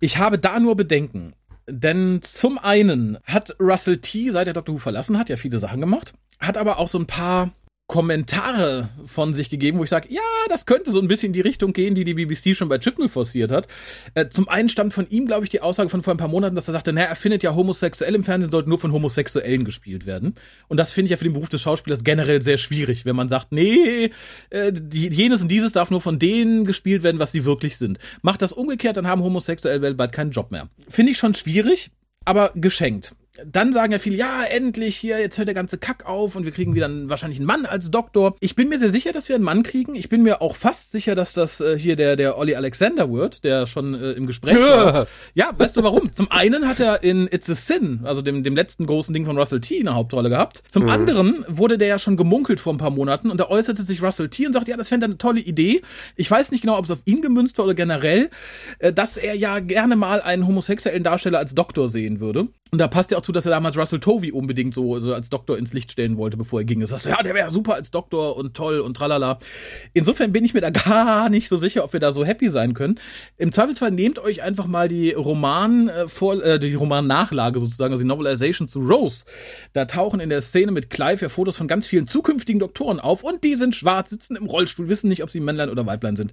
Ich 0.00 0.16
habe 0.16 0.38
da 0.38 0.58
nur 0.58 0.76
Bedenken. 0.76 1.34
Denn 1.68 2.20
zum 2.22 2.58
einen 2.58 3.18
hat 3.24 3.54
Russell 3.60 3.98
T, 3.98 4.30
seit 4.30 4.46
er 4.46 4.54
Dr. 4.54 4.74
Who 4.74 4.78
verlassen 4.78 5.18
hat, 5.18 5.28
ja 5.28 5.36
viele 5.36 5.58
Sachen 5.58 5.80
gemacht, 5.80 6.14
hat 6.40 6.58
aber 6.58 6.78
auch 6.78 6.88
so 6.88 6.98
ein 6.98 7.06
paar 7.06 7.52
Kommentare 7.92 8.88
von 9.04 9.34
sich 9.34 9.50
gegeben, 9.50 9.78
wo 9.78 9.84
ich 9.84 9.90
sage, 9.90 10.08
ja, 10.10 10.20
das 10.48 10.64
könnte 10.64 10.90
so 10.92 10.98
ein 10.98 11.08
bisschen 11.08 11.26
in 11.26 11.32
die 11.34 11.42
Richtung 11.42 11.74
gehen, 11.74 11.94
die 11.94 12.04
die 12.04 12.14
BBC 12.14 12.56
schon 12.56 12.70
bei 12.70 12.78
Chipnell 12.78 13.08
forciert 13.08 13.52
hat. 13.52 13.68
Äh, 14.14 14.28
zum 14.30 14.48
einen 14.48 14.70
stammt 14.70 14.94
von 14.94 15.06
ihm, 15.10 15.26
glaube 15.26 15.44
ich, 15.44 15.50
die 15.50 15.60
Aussage 15.60 15.90
von 15.90 16.02
vor 16.02 16.14
ein 16.14 16.16
paar 16.16 16.28
Monaten, 16.28 16.54
dass 16.54 16.68
er 16.68 16.72
sagte, 16.72 16.94
naja, 16.94 17.08
er 17.08 17.16
findet 17.16 17.42
ja 17.42 17.54
homosexuell 17.54 18.14
im 18.14 18.24
Fernsehen 18.24 18.50
sollten 18.50 18.70
nur 18.70 18.78
von 18.78 18.92
Homosexuellen 18.92 19.64
gespielt 19.64 20.06
werden. 20.06 20.36
Und 20.68 20.80
das 20.80 20.90
finde 20.90 21.06
ich 21.06 21.10
ja 21.10 21.16
für 21.18 21.24
den 21.24 21.34
Beruf 21.34 21.50
des 21.50 21.60
Schauspielers 21.60 22.02
generell 22.02 22.40
sehr 22.40 22.56
schwierig, 22.56 23.04
wenn 23.04 23.16
man 23.16 23.28
sagt, 23.28 23.52
nee, 23.52 24.10
äh, 24.48 24.72
jenes 24.90 25.42
und 25.42 25.48
dieses 25.48 25.72
darf 25.72 25.90
nur 25.90 26.00
von 26.00 26.18
denen 26.18 26.64
gespielt 26.64 27.02
werden, 27.02 27.18
was 27.18 27.32
sie 27.32 27.44
wirklich 27.44 27.76
sind. 27.76 27.98
Macht 28.22 28.40
das 28.40 28.54
umgekehrt, 28.54 28.96
dann 28.96 29.06
haben 29.06 29.22
Homosexuelle 29.22 29.82
weltweit 29.82 30.12
keinen 30.12 30.30
Job 30.30 30.50
mehr. 30.50 30.68
Finde 30.88 31.12
ich 31.12 31.18
schon 31.18 31.34
schwierig, 31.34 31.90
aber 32.24 32.52
geschenkt 32.54 33.14
dann 33.46 33.72
sagen 33.72 33.92
ja 33.92 33.98
viele, 33.98 34.16
ja, 34.16 34.44
endlich 34.44 34.96
hier, 34.96 35.18
jetzt 35.18 35.38
hört 35.38 35.48
der 35.48 35.54
ganze 35.54 35.78
Kack 35.78 36.06
auf 36.06 36.36
und 36.36 36.44
wir 36.44 36.52
kriegen 36.52 36.74
wieder 36.74 36.86
einen, 36.86 37.08
wahrscheinlich 37.08 37.38
einen 37.38 37.46
Mann 37.46 37.64
als 37.64 37.90
Doktor. 37.90 38.36
Ich 38.40 38.54
bin 38.54 38.68
mir 38.68 38.78
sehr 38.78 38.90
sicher, 38.90 39.12
dass 39.12 39.28
wir 39.28 39.36
einen 39.36 39.44
Mann 39.44 39.62
kriegen. 39.62 39.94
Ich 39.94 40.08
bin 40.08 40.22
mir 40.22 40.42
auch 40.42 40.54
fast 40.54 40.92
sicher, 40.92 41.14
dass 41.14 41.32
das 41.32 41.60
äh, 41.60 41.78
hier 41.78 41.96
der, 41.96 42.16
der 42.16 42.36
Olli 42.36 42.54
Alexander 42.54 43.10
wird, 43.10 43.44
der 43.44 43.66
schon 43.66 43.94
äh, 43.94 44.12
im 44.12 44.26
Gespräch 44.26 44.56
war. 44.56 45.06
Ja, 45.34 45.50
weißt 45.56 45.76
du 45.76 45.82
warum? 45.82 46.12
Zum 46.12 46.30
einen 46.30 46.68
hat 46.68 46.80
er 46.80 47.02
in 47.02 47.26
It's 47.30 47.48
a 47.48 47.54
Sin, 47.54 48.00
also 48.04 48.22
dem, 48.22 48.42
dem 48.42 48.54
letzten 48.54 48.86
großen 48.86 49.14
Ding 49.14 49.24
von 49.24 49.38
Russell 49.38 49.60
T, 49.60 49.80
eine 49.80 49.94
Hauptrolle 49.94 50.28
gehabt. 50.28 50.62
Zum 50.68 50.84
mhm. 50.84 50.88
anderen 50.90 51.44
wurde 51.48 51.78
der 51.78 51.88
ja 51.88 51.98
schon 51.98 52.16
gemunkelt 52.16 52.60
vor 52.60 52.74
ein 52.74 52.78
paar 52.78 52.90
Monaten 52.90 53.30
und 53.30 53.38
da 53.38 53.48
äußerte 53.48 53.82
sich 53.82 54.02
Russell 54.02 54.28
T 54.28 54.46
und 54.46 54.52
sagte, 54.52 54.70
ja, 54.70 54.76
das 54.76 54.88
fände 54.88 55.06
eine 55.06 55.18
tolle 55.18 55.40
Idee. 55.40 55.82
Ich 56.16 56.30
weiß 56.30 56.50
nicht 56.50 56.62
genau, 56.62 56.76
ob 56.76 56.84
es 56.84 56.90
auf 56.90 57.00
ihn 57.04 57.22
gemünzt 57.22 57.56
war 57.58 57.64
oder 57.64 57.74
generell, 57.74 58.30
äh, 58.78 58.92
dass 58.92 59.16
er 59.16 59.34
ja 59.34 59.60
gerne 59.60 59.96
mal 59.96 60.20
einen 60.20 60.46
homosexuellen 60.46 61.02
Darsteller 61.02 61.38
als 61.38 61.54
Doktor 61.54 61.88
sehen 61.88 62.20
würde. 62.20 62.48
Und 62.72 62.78
da 62.78 62.88
passt 62.88 63.10
ja 63.10 63.18
auch 63.18 63.21
zu, 63.22 63.32
dass 63.32 63.46
er 63.46 63.50
damals 63.50 63.76
Russell 63.76 64.00
Tovey 64.00 64.32
unbedingt 64.32 64.74
so, 64.74 64.98
so 65.00 65.14
als 65.14 65.30
Doktor 65.30 65.58
ins 65.58 65.72
Licht 65.72 65.92
stellen 65.92 66.16
wollte, 66.16 66.36
bevor 66.36 66.60
er 66.60 66.64
ging. 66.64 66.80
Er 66.80 66.86
sagte, 66.86 67.10
ja, 67.10 67.22
der 67.22 67.34
wäre 67.34 67.50
super 67.50 67.74
als 67.74 67.90
Doktor 67.90 68.36
und 68.36 68.54
toll 68.54 68.80
und 68.80 68.96
tralala. 68.96 69.38
Insofern 69.92 70.32
bin 70.32 70.44
ich 70.44 70.54
mir 70.54 70.60
da 70.60 70.70
gar 70.70 71.28
nicht 71.28 71.48
so 71.48 71.56
sicher, 71.56 71.84
ob 71.84 71.92
wir 71.92 72.00
da 72.00 72.12
so 72.12 72.24
happy 72.24 72.48
sein 72.48 72.74
können. 72.74 73.00
Im 73.38 73.52
Zweifelsfall 73.52 73.90
nehmt 73.90 74.18
euch 74.18 74.42
einfach 74.42 74.66
mal 74.66 74.88
die 74.88 75.12
Roman 75.12 75.88
äh, 75.88 76.08
vor, 76.08 76.42
äh, 76.42 76.58
die 76.58 76.74
Roman-Nachlage 76.74 77.58
sozusagen, 77.58 77.92
also 77.92 78.02
die 78.02 78.08
Novelization 78.08 78.68
zu 78.68 78.80
Rose. 78.80 79.24
Da 79.72 79.84
tauchen 79.84 80.20
in 80.20 80.28
der 80.28 80.40
Szene 80.40 80.72
mit 80.72 80.90
Clive 80.90 81.22
ja 81.22 81.28
Fotos 81.28 81.56
von 81.56 81.68
ganz 81.68 81.86
vielen 81.86 82.06
zukünftigen 82.06 82.60
Doktoren 82.60 83.00
auf 83.00 83.22
und 83.22 83.44
die 83.44 83.54
sind 83.54 83.74
schwarz, 83.74 84.10
sitzen 84.10 84.36
im 84.36 84.46
Rollstuhl, 84.46 84.88
wissen 84.88 85.08
nicht, 85.08 85.22
ob 85.22 85.30
sie 85.30 85.40
Männlein 85.40 85.70
oder 85.70 85.86
Weiblein 85.86 86.16
sind. 86.16 86.32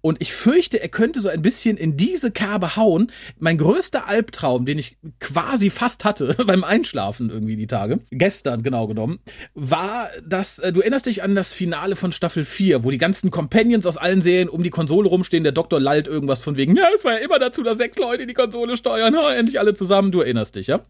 Und 0.00 0.20
ich 0.20 0.32
fürchte, 0.32 0.82
er 0.82 0.88
könnte 0.88 1.20
so 1.20 1.28
ein 1.28 1.42
bisschen 1.42 1.76
in 1.76 1.96
diese 1.96 2.30
Kerbe 2.30 2.76
hauen. 2.76 3.12
Mein 3.38 3.58
größter 3.58 4.06
Albtraum, 4.08 4.64
den 4.64 4.78
ich 4.78 4.96
quasi 5.18 5.70
fast 5.70 6.04
hatte 6.04 6.29
beim 6.46 6.64
Einschlafen 6.64 7.30
irgendwie 7.30 7.56
die 7.56 7.66
Tage, 7.66 8.00
gestern 8.10 8.62
genau 8.62 8.86
genommen, 8.86 9.20
war 9.54 10.10
das, 10.26 10.58
äh, 10.58 10.72
du 10.72 10.80
erinnerst 10.80 11.06
dich 11.06 11.22
an 11.22 11.34
das 11.34 11.52
Finale 11.52 11.96
von 11.96 12.12
Staffel 12.12 12.44
4, 12.44 12.84
wo 12.84 12.90
die 12.90 12.98
ganzen 12.98 13.30
Companions 13.30 13.86
aus 13.86 13.96
allen 13.96 14.22
Serien 14.22 14.48
um 14.48 14.62
die 14.62 14.70
Konsole 14.70 15.08
rumstehen, 15.08 15.44
der 15.44 15.52
Doktor 15.52 15.80
lallt 15.80 16.06
irgendwas 16.06 16.40
von 16.40 16.56
wegen, 16.56 16.76
ja, 16.76 16.84
es 16.94 17.04
war 17.04 17.12
ja 17.12 17.18
immer 17.18 17.38
dazu, 17.38 17.62
dass 17.62 17.78
sechs 17.78 17.98
Leute 17.98 18.26
die 18.26 18.34
Konsole 18.34 18.76
steuern, 18.76 19.16
ha, 19.16 19.34
endlich 19.34 19.58
alle 19.58 19.74
zusammen, 19.74 20.12
du 20.12 20.20
erinnerst 20.20 20.56
dich, 20.56 20.66
ja? 20.66 20.84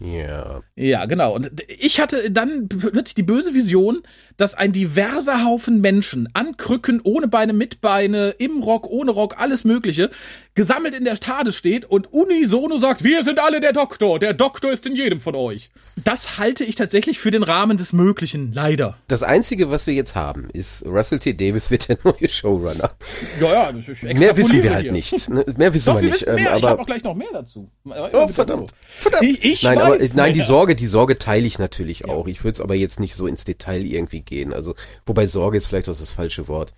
Ja. 0.00 0.62
Ja, 0.76 1.04
genau. 1.04 1.34
Und 1.34 1.50
ich 1.68 2.00
hatte 2.00 2.30
dann 2.30 2.68
plötzlich 2.68 3.14
die 3.14 3.22
böse 3.22 3.54
Vision, 3.54 4.02
dass 4.38 4.54
ein 4.54 4.72
diverser 4.72 5.44
Haufen 5.44 5.82
Menschen 5.82 6.28
an 6.32 6.56
Krücken, 6.56 7.00
ohne 7.04 7.28
Beine, 7.28 7.52
mit 7.52 7.82
Beine, 7.82 8.30
im 8.38 8.62
Rock, 8.62 8.86
ohne 8.88 9.10
Rock, 9.10 9.34
alles 9.38 9.64
Mögliche, 9.64 10.10
gesammelt 10.54 10.94
in 10.94 11.04
der 11.04 11.16
Stade 11.16 11.52
steht 11.52 11.84
und 11.84 12.12
unisono 12.12 12.78
sagt, 12.78 13.04
wir 13.04 13.22
sind 13.22 13.38
alle 13.38 13.60
der 13.60 13.72
Doktor, 13.74 14.18
der 14.18 14.32
Doktor 14.32 14.72
ist 14.72 14.86
in 14.86 14.96
jedem 14.96 15.20
von 15.20 15.34
euch. 15.34 15.70
Das 16.02 16.38
halte 16.38 16.64
ich 16.64 16.74
tatsächlich 16.76 17.18
für 17.18 17.30
den 17.30 17.42
Rahmen 17.42 17.76
des 17.76 17.92
Möglichen, 17.92 18.52
leider. 18.52 18.96
Das 19.08 19.22
Einzige, 19.22 19.70
was 19.70 19.86
wir 19.86 19.94
jetzt 19.94 20.14
haben, 20.14 20.48
ist, 20.52 20.84
Russell 20.86 21.18
T. 21.18 21.34
Davis 21.34 21.70
wird 21.70 21.88
der 21.90 21.98
neue 22.04 22.28
Showrunner. 22.28 22.92
Ja, 23.40 23.52
ja, 23.52 23.72
das 23.72 23.88
ist 23.88 24.02
Mehr 24.02 24.36
wissen 24.36 24.62
wir 24.62 24.72
halt 24.72 24.84
hier. 24.84 24.92
nicht. 24.92 25.28
Ne? 25.28 25.44
Mehr 25.56 25.74
wissen 25.74 25.86
Doch, 25.86 25.96
wir, 25.96 26.02
wir 26.02 26.10
nicht. 26.10 26.26
Wissen 26.26 26.34
mehr. 26.36 26.52
Ähm, 26.52 26.58
ich 26.58 26.64
habe 26.64 26.80
auch 26.80 26.86
gleich 26.86 27.04
noch 27.04 27.14
mehr 27.14 27.28
dazu. 27.32 27.70
Oh, 27.84 28.28
verdammt. 28.28 28.72
verdammt. 28.86 29.22
Ich, 29.22 29.44
ich 29.44 29.62
nein, 29.62 29.78
aber, 29.92 30.14
nein, 30.14 30.32
die 30.32 30.38
mehr. 30.38 30.46
Sorge, 30.46 30.76
die 30.76 30.86
Sorge 30.86 31.18
teile 31.18 31.46
ich 31.46 31.58
natürlich 31.58 32.00
Ja. 32.00 32.08
auch. 32.08 32.26
Ich 32.28 32.42
würde 32.44 32.54
es 32.54 32.60
aber 32.60 32.74
jetzt 32.74 33.00
nicht 33.00 33.14
so 33.14 33.26
ins 33.26 33.44
Detail 33.44 33.84
irgendwie 33.84 34.22
gehen. 34.22 34.52
Also, 34.52 34.74
wobei 35.06 35.26
Sorge 35.26 35.56
ist 35.58 35.66
vielleicht 35.66 35.88
auch 35.88 35.98
das 35.98 36.12
falsche 36.12 36.48
Wort. 36.48 36.74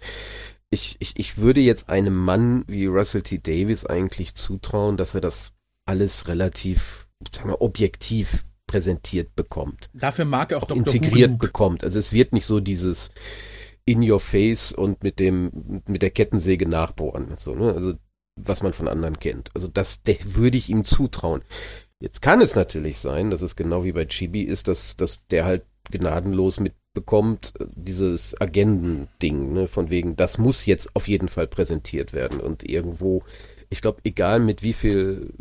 Ich, 0.70 0.96
ich, 1.00 1.18
ich 1.18 1.36
würde 1.38 1.60
jetzt 1.60 1.88
einem 1.90 2.16
Mann 2.16 2.64
wie 2.66 2.86
Russell 2.86 3.22
T. 3.22 3.38
Davis 3.38 3.84
eigentlich 3.84 4.34
zutrauen, 4.34 4.96
dass 4.96 5.14
er 5.14 5.20
das 5.20 5.52
alles 5.84 6.28
relativ, 6.28 7.06
sagen 7.34 7.50
wir, 7.50 7.60
objektiv 7.60 8.44
präsentiert 8.66 9.34
bekommt. 9.36 9.90
Dafür 9.92 10.24
mag 10.24 10.50
er 10.52 10.58
auch, 10.58 10.62
auch 10.62 10.68
Dr. 10.68 10.78
integriert 10.78 11.14
Who 11.30 11.36
genug. 11.36 11.40
bekommt. 11.40 11.84
Also 11.84 11.98
es 11.98 12.12
wird 12.12 12.32
nicht 12.32 12.46
so 12.46 12.60
dieses 12.60 13.12
in 13.84 14.08
your 14.08 14.20
face 14.20 14.72
und 14.72 15.02
mit 15.02 15.18
dem 15.18 15.82
mit 15.88 16.02
der 16.02 16.10
Kettensäge 16.10 16.66
nachbohren, 16.68 17.34
so, 17.36 17.54
ne? 17.54 17.74
Also 17.74 17.94
was 18.36 18.62
man 18.62 18.72
von 18.72 18.88
anderen 18.88 19.18
kennt. 19.18 19.50
Also 19.54 19.68
das 19.68 20.02
der, 20.02 20.16
würde 20.24 20.56
ich 20.56 20.70
ihm 20.70 20.84
zutrauen. 20.84 21.42
Jetzt 22.02 22.20
kann 22.20 22.40
es 22.40 22.56
natürlich 22.56 22.98
sein, 22.98 23.30
dass 23.30 23.42
es 23.42 23.54
genau 23.54 23.84
wie 23.84 23.92
bei 23.92 24.06
Chibi 24.06 24.42
ist, 24.42 24.66
dass, 24.66 24.96
dass 24.96 25.20
der 25.30 25.44
halt 25.44 25.62
gnadenlos 25.88 26.58
mitbekommt, 26.58 27.54
äh, 27.60 27.66
dieses 27.76 28.40
Agendending, 28.40 29.52
ne? 29.52 29.68
von 29.68 29.88
wegen, 29.88 30.16
das 30.16 30.36
muss 30.36 30.66
jetzt 30.66 30.96
auf 30.96 31.06
jeden 31.06 31.28
Fall 31.28 31.46
präsentiert 31.46 32.12
werden 32.12 32.40
und 32.40 32.68
irgendwo, 32.68 33.22
ich 33.70 33.80
glaube, 33.80 34.00
egal 34.02 34.40
mit 34.40 34.64
wie 34.64 34.72
viel 34.72 35.32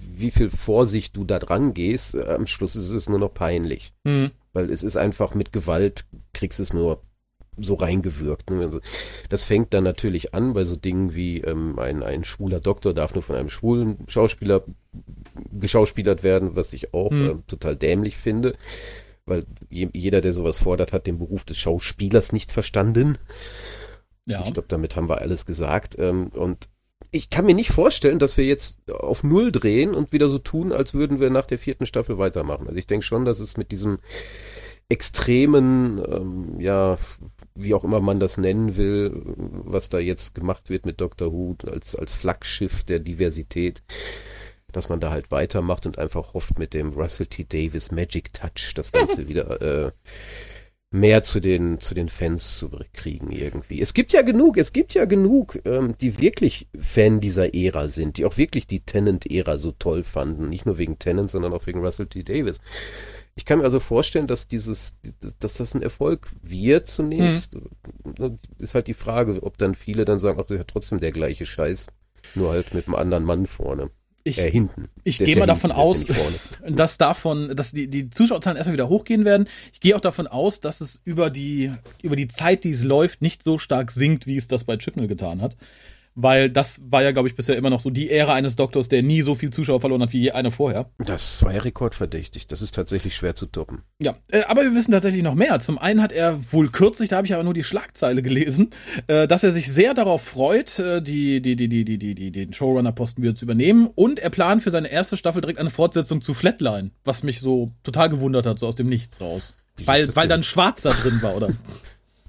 wie 0.00 0.30
viel 0.30 0.48
Vorsicht 0.48 1.16
du 1.16 1.24
da 1.24 1.38
dran 1.38 1.74
gehst, 1.74 2.14
äh, 2.14 2.26
am 2.28 2.46
Schluss 2.46 2.74
ist 2.74 2.90
es 2.90 3.08
nur 3.08 3.18
noch 3.18 3.34
peinlich. 3.34 3.92
Hm. 4.06 4.30
Weil 4.54 4.70
es 4.70 4.82
ist 4.82 4.96
einfach 4.96 5.34
mit 5.34 5.52
Gewalt, 5.52 6.06
kriegst 6.32 6.58
es 6.58 6.72
nur 6.72 7.02
so 7.60 7.74
reingewirkt. 7.74 8.50
Ne? 8.50 8.64
Also, 8.64 8.80
das 9.28 9.44
fängt 9.44 9.74
dann 9.74 9.84
natürlich 9.84 10.34
an 10.34 10.52
bei 10.52 10.64
so 10.64 10.76
Dingen 10.76 11.14
wie 11.14 11.40
ähm, 11.40 11.78
ein, 11.78 12.02
ein 12.02 12.24
schwuler 12.24 12.60
Doktor 12.60 12.94
darf 12.94 13.14
nur 13.14 13.22
von 13.22 13.36
einem 13.36 13.50
schwulen 13.50 13.98
Schauspieler 14.08 14.64
geschauspielert 15.52 16.22
werden, 16.22 16.56
was 16.56 16.72
ich 16.72 16.94
auch 16.94 17.10
Hm. 17.10 17.30
äh, 17.30 17.34
total 17.46 17.76
dämlich 17.76 18.16
finde. 18.16 18.54
Weil 19.26 19.44
je, 19.68 19.88
jeder, 19.92 20.20
der 20.20 20.32
sowas 20.32 20.58
fordert, 20.58 20.92
hat 20.92 21.06
den 21.06 21.18
Beruf 21.18 21.44
des 21.44 21.58
Schauspielers 21.58 22.32
nicht 22.32 22.50
verstanden. 22.50 23.18
Ja. 24.26 24.42
Ich 24.44 24.52
glaube, 24.52 24.68
damit 24.68 24.96
haben 24.96 25.08
wir 25.08 25.18
alles 25.18 25.46
gesagt. 25.46 25.96
Ähm, 25.98 26.28
und 26.28 26.68
ich 27.10 27.30
kann 27.30 27.46
mir 27.46 27.54
nicht 27.54 27.70
vorstellen, 27.70 28.18
dass 28.18 28.36
wir 28.36 28.44
jetzt 28.44 28.76
auf 28.90 29.24
Null 29.24 29.52
drehen 29.52 29.94
und 29.94 30.12
wieder 30.12 30.28
so 30.28 30.38
tun, 30.38 30.72
als 30.72 30.94
würden 30.94 31.20
wir 31.20 31.30
nach 31.30 31.46
der 31.46 31.58
vierten 31.58 31.86
Staffel 31.86 32.18
weitermachen. 32.18 32.66
Also 32.66 32.78
ich 32.78 32.86
denke 32.86 33.06
schon, 33.06 33.24
dass 33.24 33.40
es 33.40 33.56
mit 33.56 33.70
diesem 33.72 33.98
extremen, 34.90 36.02
ähm, 36.06 36.60
ja, 36.60 36.98
wie 37.58 37.74
auch 37.74 37.84
immer 37.84 38.00
man 38.00 38.20
das 38.20 38.38
nennen 38.38 38.76
will, 38.76 39.22
was 39.36 39.88
da 39.88 39.98
jetzt 39.98 40.34
gemacht 40.34 40.70
wird 40.70 40.86
mit 40.86 41.00
Dr. 41.00 41.32
Who 41.32 41.56
als, 41.66 41.94
als 41.94 42.14
Flaggschiff 42.14 42.84
der 42.84 43.00
Diversität, 43.00 43.82
dass 44.72 44.88
man 44.88 45.00
da 45.00 45.10
halt 45.10 45.30
weitermacht 45.30 45.86
und 45.86 45.98
einfach 45.98 46.34
hofft 46.34 46.58
mit 46.58 46.74
dem 46.74 46.92
Russell 46.92 47.26
T. 47.26 47.44
Davis 47.44 47.90
Magic 47.90 48.32
Touch 48.32 48.72
das 48.74 48.92
Ganze 48.92 49.28
wieder 49.28 49.60
äh, 49.60 49.92
mehr 50.90 51.22
zu 51.22 51.40
den, 51.40 51.80
zu 51.80 51.94
den 51.94 52.08
Fans 52.08 52.58
zu 52.58 52.70
kriegen 52.94 53.30
irgendwie. 53.30 53.80
Es 53.80 53.92
gibt 53.92 54.12
ja 54.12 54.22
genug, 54.22 54.56
es 54.56 54.72
gibt 54.72 54.94
ja 54.94 55.04
genug, 55.04 55.58
ähm, 55.66 55.94
die 56.00 56.18
wirklich 56.20 56.66
Fan 56.78 57.20
dieser 57.20 57.54
Ära 57.54 57.88
sind, 57.88 58.16
die 58.16 58.24
auch 58.24 58.38
wirklich 58.38 58.66
die 58.66 58.80
Tennant-Ära 58.80 59.58
so 59.58 59.72
toll 59.72 60.02
fanden. 60.02 60.48
Nicht 60.48 60.64
nur 60.64 60.78
wegen 60.78 60.98
Tennant, 60.98 61.30
sondern 61.30 61.52
auch 61.52 61.66
wegen 61.66 61.84
Russell 61.84 62.06
T. 62.06 62.22
Davis. 62.22 62.60
Ich 63.38 63.44
kann 63.44 63.60
mir 63.60 63.64
also 63.64 63.78
vorstellen, 63.78 64.26
dass 64.26 64.48
dieses, 64.48 64.98
dass 65.38 65.54
das 65.54 65.72
ein 65.72 65.80
Erfolg 65.80 66.28
wird 66.42 66.88
zunächst. 66.88 67.56
Ist 68.58 68.74
halt 68.74 68.88
die 68.88 68.94
Frage, 68.94 69.40
ob 69.44 69.56
dann 69.58 69.76
viele 69.76 70.04
dann 70.04 70.18
sagen, 70.18 70.38
ach, 70.40 70.42
das 70.42 70.50
ist 70.50 70.58
ja 70.58 70.64
trotzdem 70.64 70.98
der 70.98 71.12
gleiche 71.12 71.46
Scheiß. 71.46 71.86
Nur 72.34 72.50
halt 72.50 72.74
mit 72.74 72.88
einem 72.88 72.96
anderen 72.96 73.22
Mann 73.22 73.46
vorne. 73.46 73.90
Ich, 74.24 74.40
äh, 74.40 74.50
hinten. 74.50 74.88
ich 75.04 75.18
gehe 75.18 75.28
ja 75.28 75.38
mal 75.38 75.46
davon 75.46 75.70
hinten, 75.70 75.80
aus, 75.80 76.08
ja 76.08 76.16
dass 76.68 76.98
davon, 76.98 77.54
dass 77.54 77.70
die, 77.70 77.86
die 77.86 78.10
Zuschauerzahlen 78.10 78.56
erstmal 78.56 78.74
wieder 78.74 78.88
hochgehen 78.88 79.24
werden. 79.24 79.48
Ich 79.72 79.78
gehe 79.78 79.94
auch 79.94 80.00
davon 80.00 80.26
aus, 80.26 80.58
dass 80.58 80.80
es 80.80 81.00
über 81.04 81.30
die, 81.30 81.72
über 82.02 82.16
die 82.16 82.26
Zeit, 82.26 82.64
die 82.64 82.70
es 82.70 82.82
läuft, 82.82 83.22
nicht 83.22 83.44
so 83.44 83.56
stark 83.56 83.92
sinkt, 83.92 84.26
wie 84.26 84.34
es 84.34 84.48
das 84.48 84.64
bei 84.64 84.76
Chipnell 84.78 85.06
getan 85.06 85.42
hat. 85.42 85.56
Weil 86.20 86.50
das 86.50 86.80
war 86.90 87.04
ja, 87.04 87.12
glaube 87.12 87.28
ich, 87.28 87.36
bisher 87.36 87.56
immer 87.56 87.70
noch 87.70 87.78
so 87.78 87.90
die 87.90 88.10
Ära 88.10 88.34
eines 88.34 88.56
Doktors, 88.56 88.88
der 88.88 89.04
nie 89.04 89.22
so 89.22 89.36
viel 89.36 89.50
Zuschauer 89.50 89.80
verloren 89.80 90.02
hat 90.02 90.12
wie 90.12 90.20
je 90.20 90.32
einer 90.32 90.50
vorher. 90.50 90.90
Das 90.98 91.44
war 91.44 91.54
ja 91.54 91.60
rekordverdächtig. 91.60 92.48
Das 92.48 92.60
ist 92.60 92.74
tatsächlich 92.74 93.14
schwer 93.14 93.36
zu 93.36 93.46
toppen. 93.46 93.82
Ja, 94.02 94.16
äh, 94.32 94.42
aber 94.48 94.62
wir 94.62 94.74
wissen 94.74 94.90
tatsächlich 94.90 95.22
noch 95.22 95.36
mehr. 95.36 95.60
Zum 95.60 95.78
einen 95.78 96.02
hat 96.02 96.10
er 96.10 96.40
wohl 96.52 96.70
kürzlich, 96.70 97.08
da 97.08 97.18
habe 97.18 97.28
ich 97.28 97.34
aber 97.34 97.44
nur 97.44 97.54
die 97.54 97.62
Schlagzeile 97.62 98.20
gelesen, 98.22 98.70
äh, 99.06 99.28
dass 99.28 99.44
er 99.44 99.52
sich 99.52 99.72
sehr 99.72 99.94
darauf 99.94 100.24
freut, 100.24 100.80
äh, 100.80 101.00
die, 101.00 101.40
die, 101.40 101.54
die, 101.54 101.68
die, 101.68 101.84
die, 101.84 101.98
die, 101.98 102.16
die, 102.16 102.32
den 102.32 102.52
Showrunner-Posten 102.52 103.22
wieder 103.22 103.36
zu 103.36 103.44
übernehmen. 103.44 103.88
Und 103.94 104.18
er 104.18 104.30
plant 104.30 104.64
für 104.64 104.72
seine 104.72 104.90
erste 104.90 105.16
Staffel 105.16 105.40
direkt 105.40 105.60
eine 105.60 105.70
Fortsetzung 105.70 106.20
zu 106.20 106.34
Flatline, 106.34 106.90
was 107.04 107.22
mich 107.22 107.38
so 107.38 107.70
total 107.84 108.08
gewundert 108.08 108.44
hat, 108.44 108.58
so 108.58 108.66
aus 108.66 108.74
dem 108.74 108.88
Nichts 108.88 109.20
raus. 109.20 109.54
Wie 109.76 109.86
Weil, 109.86 110.16
weil 110.16 110.24
denn? 110.24 110.30
dann 110.30 110.42
Schwarzer 110.42 110.90
drin 110.90 111.22
war, 111.22 111.36
oder? 111.36 111.50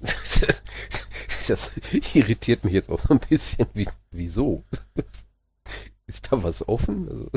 Das 1.50 1.72
irritiert 2.14 2.64
mich 2.64 2.72
jetzt 2.72 2.90
auch 2.90 3.00
so 3.00 3.12
ein 3.12 3.20
bisschen. 3.28 3.66
Wie, 3.74 3.88
wieso? 4.12 4.64
Ist 6.06 6.28
da 6.30 6.42
was 6.42 6.68
offen? 6.68 7.28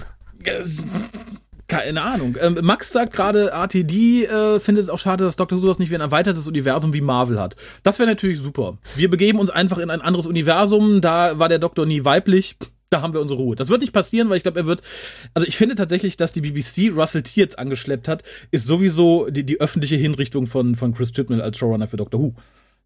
Also, 0.45 0.83
Keine 1.67 2.01
Ahnung. 2.03 2.37
Ähm, 2.39 2.59
Max 2.61 2.91
sagt 2.91 3.13
gerade, 3.13 3.49
RTD 3.51 4.25
äh, 4.25 4.59
findet 4.59 4.83
es 4.83 4.89
auch 4.89 4.99
schade, 4.99 5.23
dass 5.23 5.35
Dr. 5.35 5.57
Who 5.57 5.61
sowas 5.61 5.79
nicht 5.79 5.89
wie 5.89 5.95
ein 5.95 6.01
erweitertes 6.01 6.47
Universum 6.47 6.93
wie 6.93 7.01
Marvel 7.01 7.39
hat. 7.39 7.55
Das 7.81 7.97
wäre 7.97 8.09
natürlich 8.09 8.39
super. 8.39 8.77
Wir 8.95 9.09
begeben 9.09 9.39
uns 9.39 9.49
einfach 9.49 9.79
in 9.79 9.89
ein 9.89 10.01
anderes 10.01 10.27
Universum. 10.27 11.01
Da 11.01 11.39
war 11.39 11.49
der 11.49 11.59
Doktor 11.59 11.85
nie 11.85 12.05
weiblich. 12.05 12.55
Da 12.89 13.01
haben 13.01 13.13
wir 13.13 13.21
unsere 13.21 13.39
Ruhe. 13.39 13.55
Das 13.55 13.69
wird 13.69 13.81
nicht 13.81 13.93
passieren, 13.93 14.29
weil 14.29 14.37
ich 14.37 14.43
glaube, 14.43 14.59
er 14.59 14.67
wird. 14.67 14.83
Also 15.33 15.47
ich 15.47 15.57
finde 15.57 15.73
tatsächlich, 15.73 16.17
dass 16.17 16.33
die 16.33 16.41
BBC 16.41 16.95
Russell 16.95 17.23
T 17.23 17.39
jetzt 17.39 17.57
angeschleppt 17.57 18.07
hat, 18.07 18.21
ist 18.51 18.67
sowieso 18.67 19.27
die, 19.31 19.43
die 19.43 19.59
öffentliche 19.59 19.95
Hinrichtung 19.95 20.45
von, 20.45 20.75
von 20.75 20.93
Chris 20.93 21.11
Chibnall 21.11 21.41
als 21.41 21.57
Showrunner 21.57 21.87
für 21.87 21.97
Doctor 21.97 22.19
Who. 22.19 22.35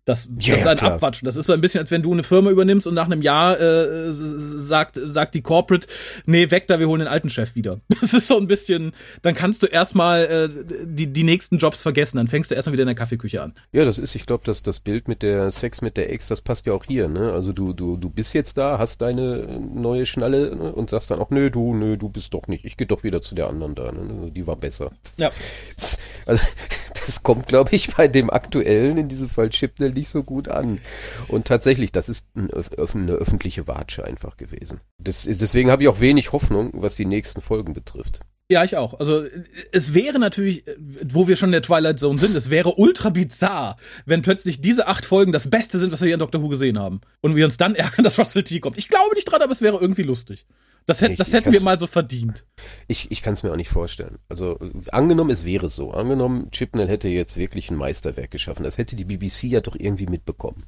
Das, 0.07 0.29
Ja, 0.39 0.53
das 0.53 0.61
ist 0.61 0.67
ein 0.67 0.77
klar. 0.77 0.93
Abwatschen. 0.93 1.25
Das 1.25 1.35
ist 1.35 1.47
so 1.47 1.53
ein 1.53 1.59
bisschen, 1.59 1.81
als 1.81 1.91
wenn 1.91 2.01
du 2.01 2.13
eine 2.13 2.23
Firma 2.23 2.49
übernimmst 2.49 2.87
und 2.87 2.93
nach 2.93 3.07
einem 3.07 3.21
Jahr 3.21 3.59
äh, 3.59 4.13
sagt, 4.13 4.97
sagt 5.03 5.35
die 5.35 5.41
Corporate, 5.41 5.85
nee, 6.25 6.49
weg 6.49 6.65
da, 6.67 6.79
wir 6.79 6.87
holen 6.87 6.99
den 6.99 7.09
alten 7.09 7.29
Chef 7.29 7.55
wieder. 7.55 7.81
Das 7.99 8.13
ist 8.13 8.27
so 8.27 8.37
ein 8.37 8.47
bisschen, 8.47 8.93
dann 9.21 9.33
kannst 9.33 9.63
du 9.63 9.67
erstmal 9.67 10.23
äh, 10.23 10.85
die, 10.85 11.07
die 11.07 11.23
nächsten 11.23 11.57
Jobs 11.57 11.81
vergessen, 11.81 12.15
dann 12.17 12.27
fängst 12.27 12.51
du 12.51 12.55
erstmal 12.55 12.71
wieder 12.71 12.83
in 12.83 12.87
der 12.87 12.95
Kaffeeküche 12.95 13.41
an. 13.41 13.53
ja, 13.73 13.83
das 13.83 13.97
ist, 13.97 14.15
ich 14.15 14.25
glaube, 14.25 14.45
dass 14.45 14.63
das 14.63 14.79
Bild 14.79 15.09
mit 15.09 15.23
der 15.23 15.51
Sex 15.51 15.81
mit 15.81 15.97
der 15.97 16.09
Ex, 16.13 16.27
das 16.27 16.39
passt 16.39 16.67
ja 16.67 16.73
auch 16.73 16.85
hier, 16.85 17.09
ne? 17.09 17.33
Also 17.33 17.51
du, 17.51 17.73
du, 17.73 17.97
du 17.97 18.09
bist 18.09 18.33
jetzt 18.33 18.57
da, 18.57 18.77
hast 18.77 19.01
deine 19.01 19.59
neue 19.59 20.05
Schnalle 20.05 20.55
ne? 20.55 20.71
und 20.71 20.89
sagst 20.89 21.11
dann 21.11 21.19
auch, 21.19 21.31
nö, 21.31 21.49
du, 21.49 21.73
nö, 21.73 21.97
du 21.97 22.07
bist 22.07 22.33
doch 22.33 22.47
nicht. 22.47 22.63
Ich 22.63 22.77
gehe 22.77 22.87
doch 22.87 23.03
wieder 23.03 23.21
zu 23.21 23.35
der 23.35 23.47
anderen 23.47 23.75
da, 23.75 23.91
ne? 23.91 24.31
Die 24.31 24.47
war 24.47 24.55
besser. 24.55 24.91
Ja. 25.17 25.31
Also, 26.25 26.43
das 26.93 27.23
kommt, 27.23 27.47
glaube 27.47 27.73
ich, 27.73 27.95
bei 27.95 28.09
dem 28.09 28.29
aktuellen, 28.29 28.97
in 28.97 29.07
diesem 29.07 29.29
Fall 29.29 29.49
Chipnell, 29.49 29.96
nicht 29.97 30.09
so 30.09 30.23
gut 30.23 30.47
an. 30.47 30.79
Und 31.27 31.47
tatsächlich, 31.47 31.91
das 31.91 32.07
ist 32.07 32.27
ein, 32.35 32.49
eine 32.51 33.11
öffentliche 33.13 33.67
Watsche 33.67 34.05
einfach 34.05 34.37
gewesen. 34.37 34.79
Das 34.97 35.23
deswegen 35.23 35.71
habe 35.71 35.83
ich 35.83 35.89
auch 35.89 35.99
wenig 35.99 36.31
Hoffnung, 36.31 36.71
was 36.73 36.95
die 36.95 37.05
nächsten 37.05 37.41
Folgen 37.41 37.73
betrifft. 37.73 38.21
Ja, 38.49 38.63
ich 38.63 38.77
auch. 38.77 38.97
Also 38.99 39.25
es 39.73 39.93
wäre 39.93 40.19
natürlich, 40.19 40.63
wo 41.05 41.27
wir 41.27 41.35
schon 41.35 41.49
in 41.49 41.53
der 41.53 41.61
Twilight 41.61 41.99
Zone 41.99 42.17
sind, 42.17 42.33
es 42.33 42.49
wäre 42.49 42.75
ultra 42.77 43.09
bizarr, 43.09 43.75
wenn 44.05 44.21
plötzlich 44.21 44.61
diese 44.61 44.87
acht 44.87 45.05
Folgen 45.05 45.33
das 45.33 45.49
Beste 45.49 45.79
sind, 45.79 45.91
was 45.91 45.99
wir 45.99 46.05
hier 46.07 46.13
in 46.13 46.19
Doctor 46.19 46.41
Who 46.41 46.47
gesehen 46.47 46.79
haben. 46.79 47.01
Und 47.19 47.35
wir 47.35 47.43
uns 47.43 47.57
dann 47.57 47.75
ärgern, 47.75 48.05
dass 48.05 48.17
Russell 48.17 48.43
T 48.43 48.61
kommt. 48.61 48.77
Ich 48.77 48.87
glaube 48.87 49.13
nicht 49.15 49.25
dran, 49.25 49.41
aber 49.41 49.51
es 49.51 49.61
wäre 49.61 49.77
irgendwie 49.79 50.03
lustig. 50.03 50.45
Das, 50.85 51.01
hätt, 51.01 51.11
Ich- 51.11 51.17
das 51.17 51.33
hätten 51.33 51.51
wir 51.51 51.59
mal 51.61 51.77
so 51.77 51.87
verdient. 51.87 52.45
Ich, 52.87 53.11
ich 53.11 53.21
kann 53.21 53.33
es 53.33 53.43
mir 53.43 53.51
auch 53.51 53.57
nicht 53.57 53.69
vorstellen. 53.69 54.17
Also 54.29 54.57
angenommen, 54.93 55.31
es 55.31 55.43
wäre 55.43 55.69
so. 55.69 55.91
Angenommen, 55.91 56.49
Chipnell 56.51 56.87
hätte 56.87 57.09
jetzt 57.09 57.35
wirklich 57.35 57.69
ein 57.69 57.75
Meisterwerk 57.75 58.31
geschaffen. 58.31 58.63
Das 58.63 58.77
hätte 58.77 58.95
die 58.95 59.03
BBC 59.03 59.43
ja 59.47 59.59
doch 59.59 59.75
irgendwie 59.77 60.05
mitbekommen. 60.07 60.63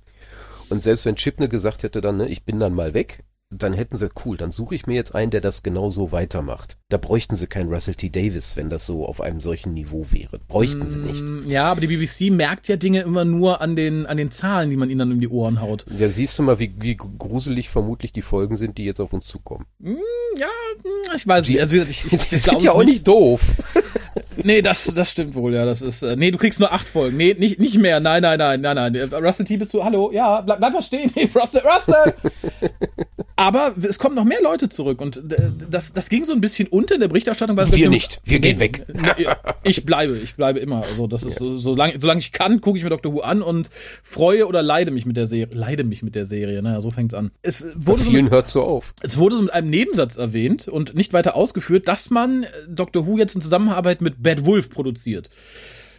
Und 0.67 0.83
selbst 0.83 1.05
wenn 1.05 1.15
Chipnell 1.15 1.47
gesagt 1.47 1.83
hätte 1.83 2.01
dann, 2.01 2.17
ne, 2.17 2.27
ich 2.27 2.43
bin 2.43 2.59
dann 2.59 2.73
mal 2.75 2.93
weg, 2.93 3.23
dann 3.51 3.73
hätten 3.73 3.97
sie, 3.97 4.09
cool, 4.25 4.37
dann 4.37 4.51
suche 4.51 4.75
ich 4.75 4.85
mir 4.85 4.93
jetzt 4.93 5.15
einen, 5.15 5.31
der 5.31 5.41
das 5.41 5.63
genau 5.63 5.89
so 5.89 6.11
weitermacht. 6.11 6.77
Da 6.89 6.97
bräuchten 6.97 7.35
sie 7.35 7.47
keinen 7.47 7.73
Russell 7.73 7.95
T. 7.95 8.09
Davis, 8.09 8.55
wenn 8.55 8.69
das 8.69 8.85
so 8.85 9.07
auf 9.07 9.21
einem 9.21 9.41
solchen 9.41 9.73
Niveau 9.73 10.05
wäre. 10.11 10.39
Bräuchten 10.47 10.83
mm, 10.83 10.87
sie 10.87 10.99
nicht. 10.99 11.23
Mm, 11.23 11.49
ja, 11.49 11.71
aber 11.71 11.81
die 11.81 11.87
BBC 11.87 12.31
merkt 12.31 12.67
ja 12.67 12.75
Dinge 12.75 13.01
immer 13.01 13.25
nur 13.25 13.59
an 13.61 13.75
den, 13.75 14.05
an 14.05 14.17
den 14.17 14.29
Zahlen, 14.29 14.69
die 14.69 14.75
man 14.75 14.91
ihnen 14.91 14.99
dann 14.99 15.11
um 15.11 15.19
die 15.19 15.27
Ohren 15.27 15.61
haut. 15.61 15.85
Ja, 15.97 16.09
siehst 16.09 16.37
du 16.37 16.43
mal, 16.43 16.59
wie, 16.59 16.73
wie 16.77 16.95
gruselig 16.95 17.69
vermutlich 17.69 18.13
die 18.13 18.21
Folgen 18.21 18.55
sind, 18.55 18.77
die 18.77 18.85
jetzt 18.85 18.99
auf 18.99 19.13
uns 19.13 19.25
zukommen. 19.25 19.65
Mm, 19.79 19.95
ja, 20.37 20.47
mm, 20.83 21.15
ich 21.15 21.27
weiß 21.27 21.47
nicht. 21.49 21.59
Also, 21.59 21.75
ich, 21.75 21.89
ich, 21.89 22.05
ich, 22.13 22.31
ich 22.31 22.43
sind 22.43 22.61
ja 22.61 22.71
auch 22.71 22.83
nicht 22.83 23.07
doof. 23.07 23.41
nee, 24.43 24.61
das, 24.61 24.85
das 24.93 25.09
stimmt 25.09 25.33
wohl, 25.33 25.55
ja. 25.55 25.65
Das 25.65 25.81
ist, 25.81 26.03
äh, 26.03 26.15
nee, 26.15 26.29
du 26.29 26.37
kriegst 26.37 26.59
nur 26.59 26.71
acht 26.71 26.87
Folgen. 26.87 27.17
Nee, 27.17 27.35
nicht, 27.37 27.59
nicht 27.59 27.79
mehr. 27.79 27.99
Nein, 27.99 28.21
nein, 28.21 28.37
nein, 28.37 28.61
nein, 28.61 28.75
nein. 28.75 29.13
Russell 29.13 29.45
T. 29.47 29.57
bist 29.57 29.73
du, 29.73 29.83
hallo, 29.83 30.11
ja, 30.13 30.41
bleib, 30.41 30.59
bleib 30.59 30.73
mal 30.73 30.83
stehen. 30.83 31.11
Nee, 31.15 31.27
Russell, 31.33 31.61
Russell! 31.65 32.13
Aber 33.39 33.73
es 33.81 33.99
kommen 33.99 34.15
noch 34.15 34.25
mehr 34.25 34.41
Leute 34.43 34.67
zurück 34.67 34.99
und 34.99 35.31
äh, 35.31 35.51
das, 35.71 35.93
das 35.93 36.09
ging 36.09 36.25
so 36.25 36.33
ein 36.33 36.41
bisschen 36.41 36.67
unter 36.67 36.95
in 36.95 36.99
der 36.99 37.07
Berichterstattung. 37.07 37.55
Weil 37.55 37.71
wir 37.71 37.89
nicht, 37.89 38.19
wir 38.25 38.39
gehen 38.39 38.59
weg. 38.59 38.85
Ich 39.63 39.85
bleibe, 39.85 40.17
ich 40.17 40.35
bleibe 40.35 40.59
immer. 40.59 40.77
Also 40.77 41.07
das 41.07 41.23
ist 41.23 41.39
so, 41.39 41.57
solange, 41.57 41.93
solange 42.01 42.19
ich 42.19 42.33
kann, 42.33 42.59
gucke 42.59 42.77
ich 42.77 42.83
mir 42.83 42.89
Dr. 42.89 43.13
Who 43.13 43.21
an 43.21 43.41
und 43.41 43.69
freue 44.03 44.45
oder 44.45 44.61
leide 44.61 44.91
mich 44.91 45.05
mit 45.05 45.15
der 45.15 45.25
Serie. 45.25 45.55
Leide 45.57 45.85
mich 45.85 46.03
mit 46.03 46.15
der 46.15 46.25
Serie, 46.25 46.61
naja, 46.61 46.81
so 46.81 46.91
fängt's 46.91 47.13
an. 47.13 47.31
Es 47.41 47.65
wurde 47.75 48.03
so 48.03 48.11
mit, 48.11 48.29
hört 48.29 48.49
so 48.49 48.61
auf. 48.61 48.93
Es 49.01 49.17
wurde 49.17 49.37
so 49.37 49.43
mit 49.43 49.53
einem 49.53 49.69
Nebensatz 49.69 50.17
erwähnt 50.17 50.67
und 50.67 50.93
nicht 50.93 51.13
weiter 51.13 51.37
ausgeführt, 51.37 51.87
dass 51.87 52.09
man 52.09 52.45
Dr. 52.67 53.07
Who 53.07 53.17
jetzt 53.17 53.35
in 53.35 53.41
Zusammenarbeit 53.41 54.01
mit 54.01 54.21
Bad 54.21 54.43
Wolf 54.43 54.69
produziert. 54.69 55.29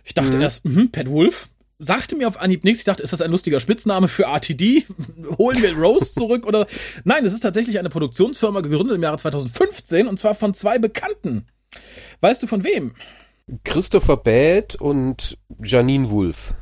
Ich 0.04 0.12
dachte 0.12 0.36
mhm. 0.36 0.42
erst, 0.42 0.66
mh, 0.66 0.88
Bad 0.92 1.08
Wolf, 1.08 1.48
sagte 1.80 2.14
mir 2.14 2.28
auf 2.28 2.40
Anhieb 2.40 2.62
nichts. 2.62 2.80
Ich 2.80 2.84
dachte, 2.84 3.02
ist 3.02 3.12
das 3.12 3.22
ein 3.22 3.32
lustiger 3.32 3.58
Spitzname 3.58 4.06
für 4.06 4.24
RTD? 4.24 4.86
Holen 5.38 5.60
wir 5.60 5.76
Rose 5.76 6.14
zurück 6.14 6.46
oder? 6.46 6.66
Nein, 7.04 7.24
es 7.24 7.32
ist 7.32 7.40
tatsächlich 7.40 7.78
eine 7.78 7.88
Produktionsfirma 7.88 8.60
gegründet 8.60 8.94
im 8.94 9.02
Jahre 9.02 9.16
2015 9.16 10.06
und 10.06 10.18
zwar 10.18 10.34
von 10.34 10.54
zwei 10.54 10.78
Bekannten. 10.78 11.46
Weißt 12.20 12.42
du 12.42 12.46
von 12.46 12.62
wem? 12.62 12.92
Christopher 13.64 14.16
Bad 14.16 14.76
und 14.76 15.38
Janine 15.62 16.10
Wolf. 16.10 16.54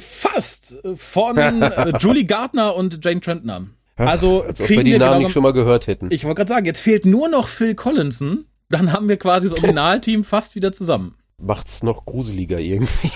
Fast. 0.00 0.74
Von 0.94 1.36
äh, 1.36 1.92
Julie 1.98 2.24
Gardner 2.24 2.74
und 2.74 3.04
Jane 3.04 3.20
Trentner. 3.20 3.66
Also, 3.96 4.44
Ach, 4.48 4.54
kriegen 4.54 4.84
wir 4.84 4.84
die 4.84 4.90
Namen 4.92 5.12
genau, 5.12 5.18
nicht 5.18 5.32
schon 5.32 5.42
mal 5.42 5.52
gehört 5.52 5.86
hätten. 5.86 6.08
Ich 6.10 6.24
wollte 6.24 6.36
gerade 6.36 6.48
sagen, 6.48 6.66
jetzt 6.66 6.80
fehlt 6.80 7.04
nur 7.04 7.28
noch 7.28 7.48
Phil 7.48 7.74
Collinson. 7.74 8.46
Dann 8.70 8.92
haben 8.92 9.08
wir 9.08 9.18
quasi 9.18 9.48
das 9.48 9.58
Originalteam 9.58 10.24
fast 10.24 10.54
wieder 10.54 10.72
zusammen. 10.72 11.16
Macht's 11.38 11.82
noch 11.82 12.06
gruseliger 12.06 12.58
irgendwie. 12.58 13.10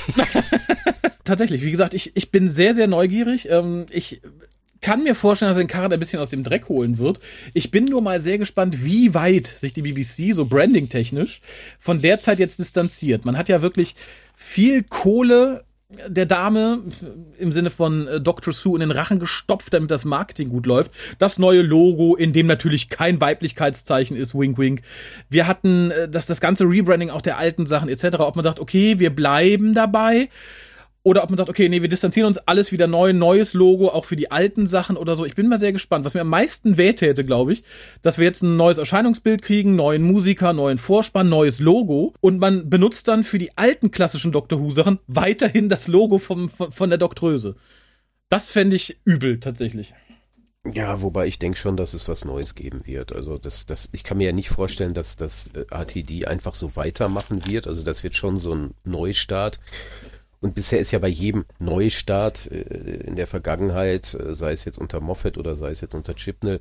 Tatsächlich, 1.24 1.62
wie 1.62 1.70
gesagt, 1.70 1.94
ich, 1.94 2.16
ich 2.16 2.30
bin 2.30 2.50
sehr, 2.50 2.74
sehr 2.74 2.86
neugierig. 2.86 3.48
Ähm, 3.50 3.86
ich 3.90 4.20
kann 4.80 5.02
mir 5.02 5.14
vorstellen, 5.14 5.50
dass 5.50 5.56
er 5.56 5.64
den 5.64 5.68
Karren 5.68 5.92
ein 5.92 5.98
bisschen 5.98 6.20
aus 6.20 6.28
dem 6.28 6.44
Dreck 6.44 6.68
holen 6.68 6.98
wird. 6.98 7.18
Ich 7.54 7.70
bin 7.70 7.86
nur 7.86 8.02
mal 8.02 8.20
sehr 8.20 8.36
gespannt, 8.36 8.84
wie 8.84 9.14
weit 9.14 9.46
sich 9.46 9.72
die 9.72 9.80
BBC 9.80 10.34
so 10.34 10.44
branding-technisch 10.44 11.40
von 11.78 12.02
der 12.02 12.20
Zeit 12.20 12.38
jetzt 12.38 12.58
distanziert. 12.58 13.24
Man 13.24 13.38
hat 13.38 13.48
ja 13.48 13.62
wirklich 13.62 13.96
viel 14.36 14.82
Kohle 14.82 15.64
der 16.06 16.26
Dame 16.26 16.82
im 17.38 17.52
Sinne 17.52 17.70
von 17.70 18.06
äh, 18.06 18.20
Dr. 18.20 18.52
Sue 18.52 18.76
in 18.76 18.80
den 18.80 18.90
Rachen 18.90 19.18
gestopft, 19.18 19.72
damit 19.72 19.90
das 19.90 20.04
Marketing 20.04 20.48
gut 20.48 20.66
läuft. 20.66 20.92
Das 21.18 21.38
neue 21.38 21.62
Logo, 21.62 22.14
in 22.14 22.32
dem 22.32 22.46
natürlich 22.46 22.88
kein 22.88 23.20
Weiblichkeitszeichen 23.20 24.16
ist, 24.16 24.34
wink 24.34 24.58
wink. 24.58 24.82
Wir 25.28 25.46
hatten 25.46 25.90
äh, 25.90 26.08
das, 26.08 26.26
das 26.26 26.40
ganze 26.40 26.64
Rebranding 26.64 27.10
auch 27.10 27.22
der 27.22 27.38
alten 27.38 27.66
Sachen 27.66 27.88
etc. 27.88 28.18
Ob 28.18 28.36
man 28.36 28.42
sagt, 28.42 28.60
okay, 28.60 28.98
wir 28.98 29.14
bleiben 29.14 29.74
dabei 29.74 30.28
oder 31.04 31.22
ob 31.22 31.28
man 31.28 31.36
sagt, 31.36 31.50
okay, 31.50 31.68
nee, 31.68 31.82
wir 31.82 31.90
distanzieren 31.90 32.26
uns 32.26 32.38
alles 32.38 32.72
wieder 32.72 32.86
neu, 32.86 33.12
neues 33.12 33.52
Logo, 33.52 33.88
auch 33.88 34.06
für 34.06 34.16
die 34.16 34.30
alten 34.30 34.66
Sachen 34.66 34.96
oder 34.96 35.16
so. 35.16 35.26
Ich 35.26 35.34
bin 35.34 35.48
mal 35.48 35.58
sehr 35.58 35.72
gespannt. 35.72 36.06
Was 36.06 36.14
mir 36.14 36.22
am 36.22 36.28
meisten 36.28 36.78
wehtäte, 36.78 37.24
glaube 37.24 37.52
ich, 37.52 37.62
dass 38.00 38.16
wir 38.16 38.24
jetzt 38.24 38.42
ein 38.42 38.56
neues 38.56 38.78
Erscheinungsbild 38.78 39.42
kriegen, 39.42 39.76
neuen 39.76 40.02
Musiker, 40.02 40.54
neuen 40.54 40.78
Vorspann, 40.78 41.28
neues 41.28 41.60
Logo 41.60 42.14
und 42.22 42.38
man 42.38 42.70
benutzt 42.70 43.06
dann 43.06 43.22
für 43.22 43.38
die 43.38 43.56
alten 43.58 43.90
klassischen 43.90 44.32
Doctor 44.32 44.60
Who 44.60 44.70
Sachen 44.70 44.98
weiterhin 45.06 45.68
das 45.68 45.88
Logo 45.88 46.16
vom, 46.16 46.48
von, 46.48 46.72
von 46.72 46.88
der 46.88 46.98
Doktröse. 46.98 47.54
Das 48.30 48.50
fände 48.50 48.74
ich 48.74 48.98
übel, 49.04 49.38
tatsächlich. 49.40 49.94
Ja, 50.72 51.02
wobei 51.02 51.26
ich 51.26 51.38
denke 51.38 51.58
schon, 51.58 51.76
dass 51.76 51.92
es 51.92 52.08
was 52.08 52.24
Neues 52.24 52.54
geben 52.54 52.86
wird. 52.86 53.14
Also 53.14 53.36
das, 53.36 53.66
das, 53.66 53.90
ich 53.92 54.02
kann 54.02 54.16
mir 54.16 54.28
ja 54.28 54.32
nicht 54.32 54.48
vorstellen, 54.48 54.94
dass 54.94 55.16
das 55.16 55.50
äh, 55.54 55.66
ATD 55.68 56.24
einfach 56.24 56.54
so 56.54 56.74
weitermachen 56.74 57.44
wird. 57.46 57.66
Also 57.66 57.82
das 57.82 58.02
wird 58.02 58.16
schon 58.16 58.38
so 58.38 58.54
ein 58.54 58.74
Neustart. 58.82 59.60
Und 60.44 60.54
bisher 60.54 60.78
ist 60.78 60.90
ja 60.90 60.98
bei 60.98 61.08
jedem 61.08 61.46
Neustart 61.58 62.52
äh, 62.52 63.06
in 63.06 63.16
der 63.16 63.26
Vergangenheit, 63.26 64.12
äh, 64.12 64.34
sei 64.34 64.52
es 64.52 64.66
jetzt 64.66 64.76
unter 64.76 65.00
Moffat 65.00 65.38
oder 65.38 65.56
sei 65.56 65.70
es 65.70 65.80
jetzt 65.80 65.94
unter 65.94 66.14
Chipnell, 66.14 66.60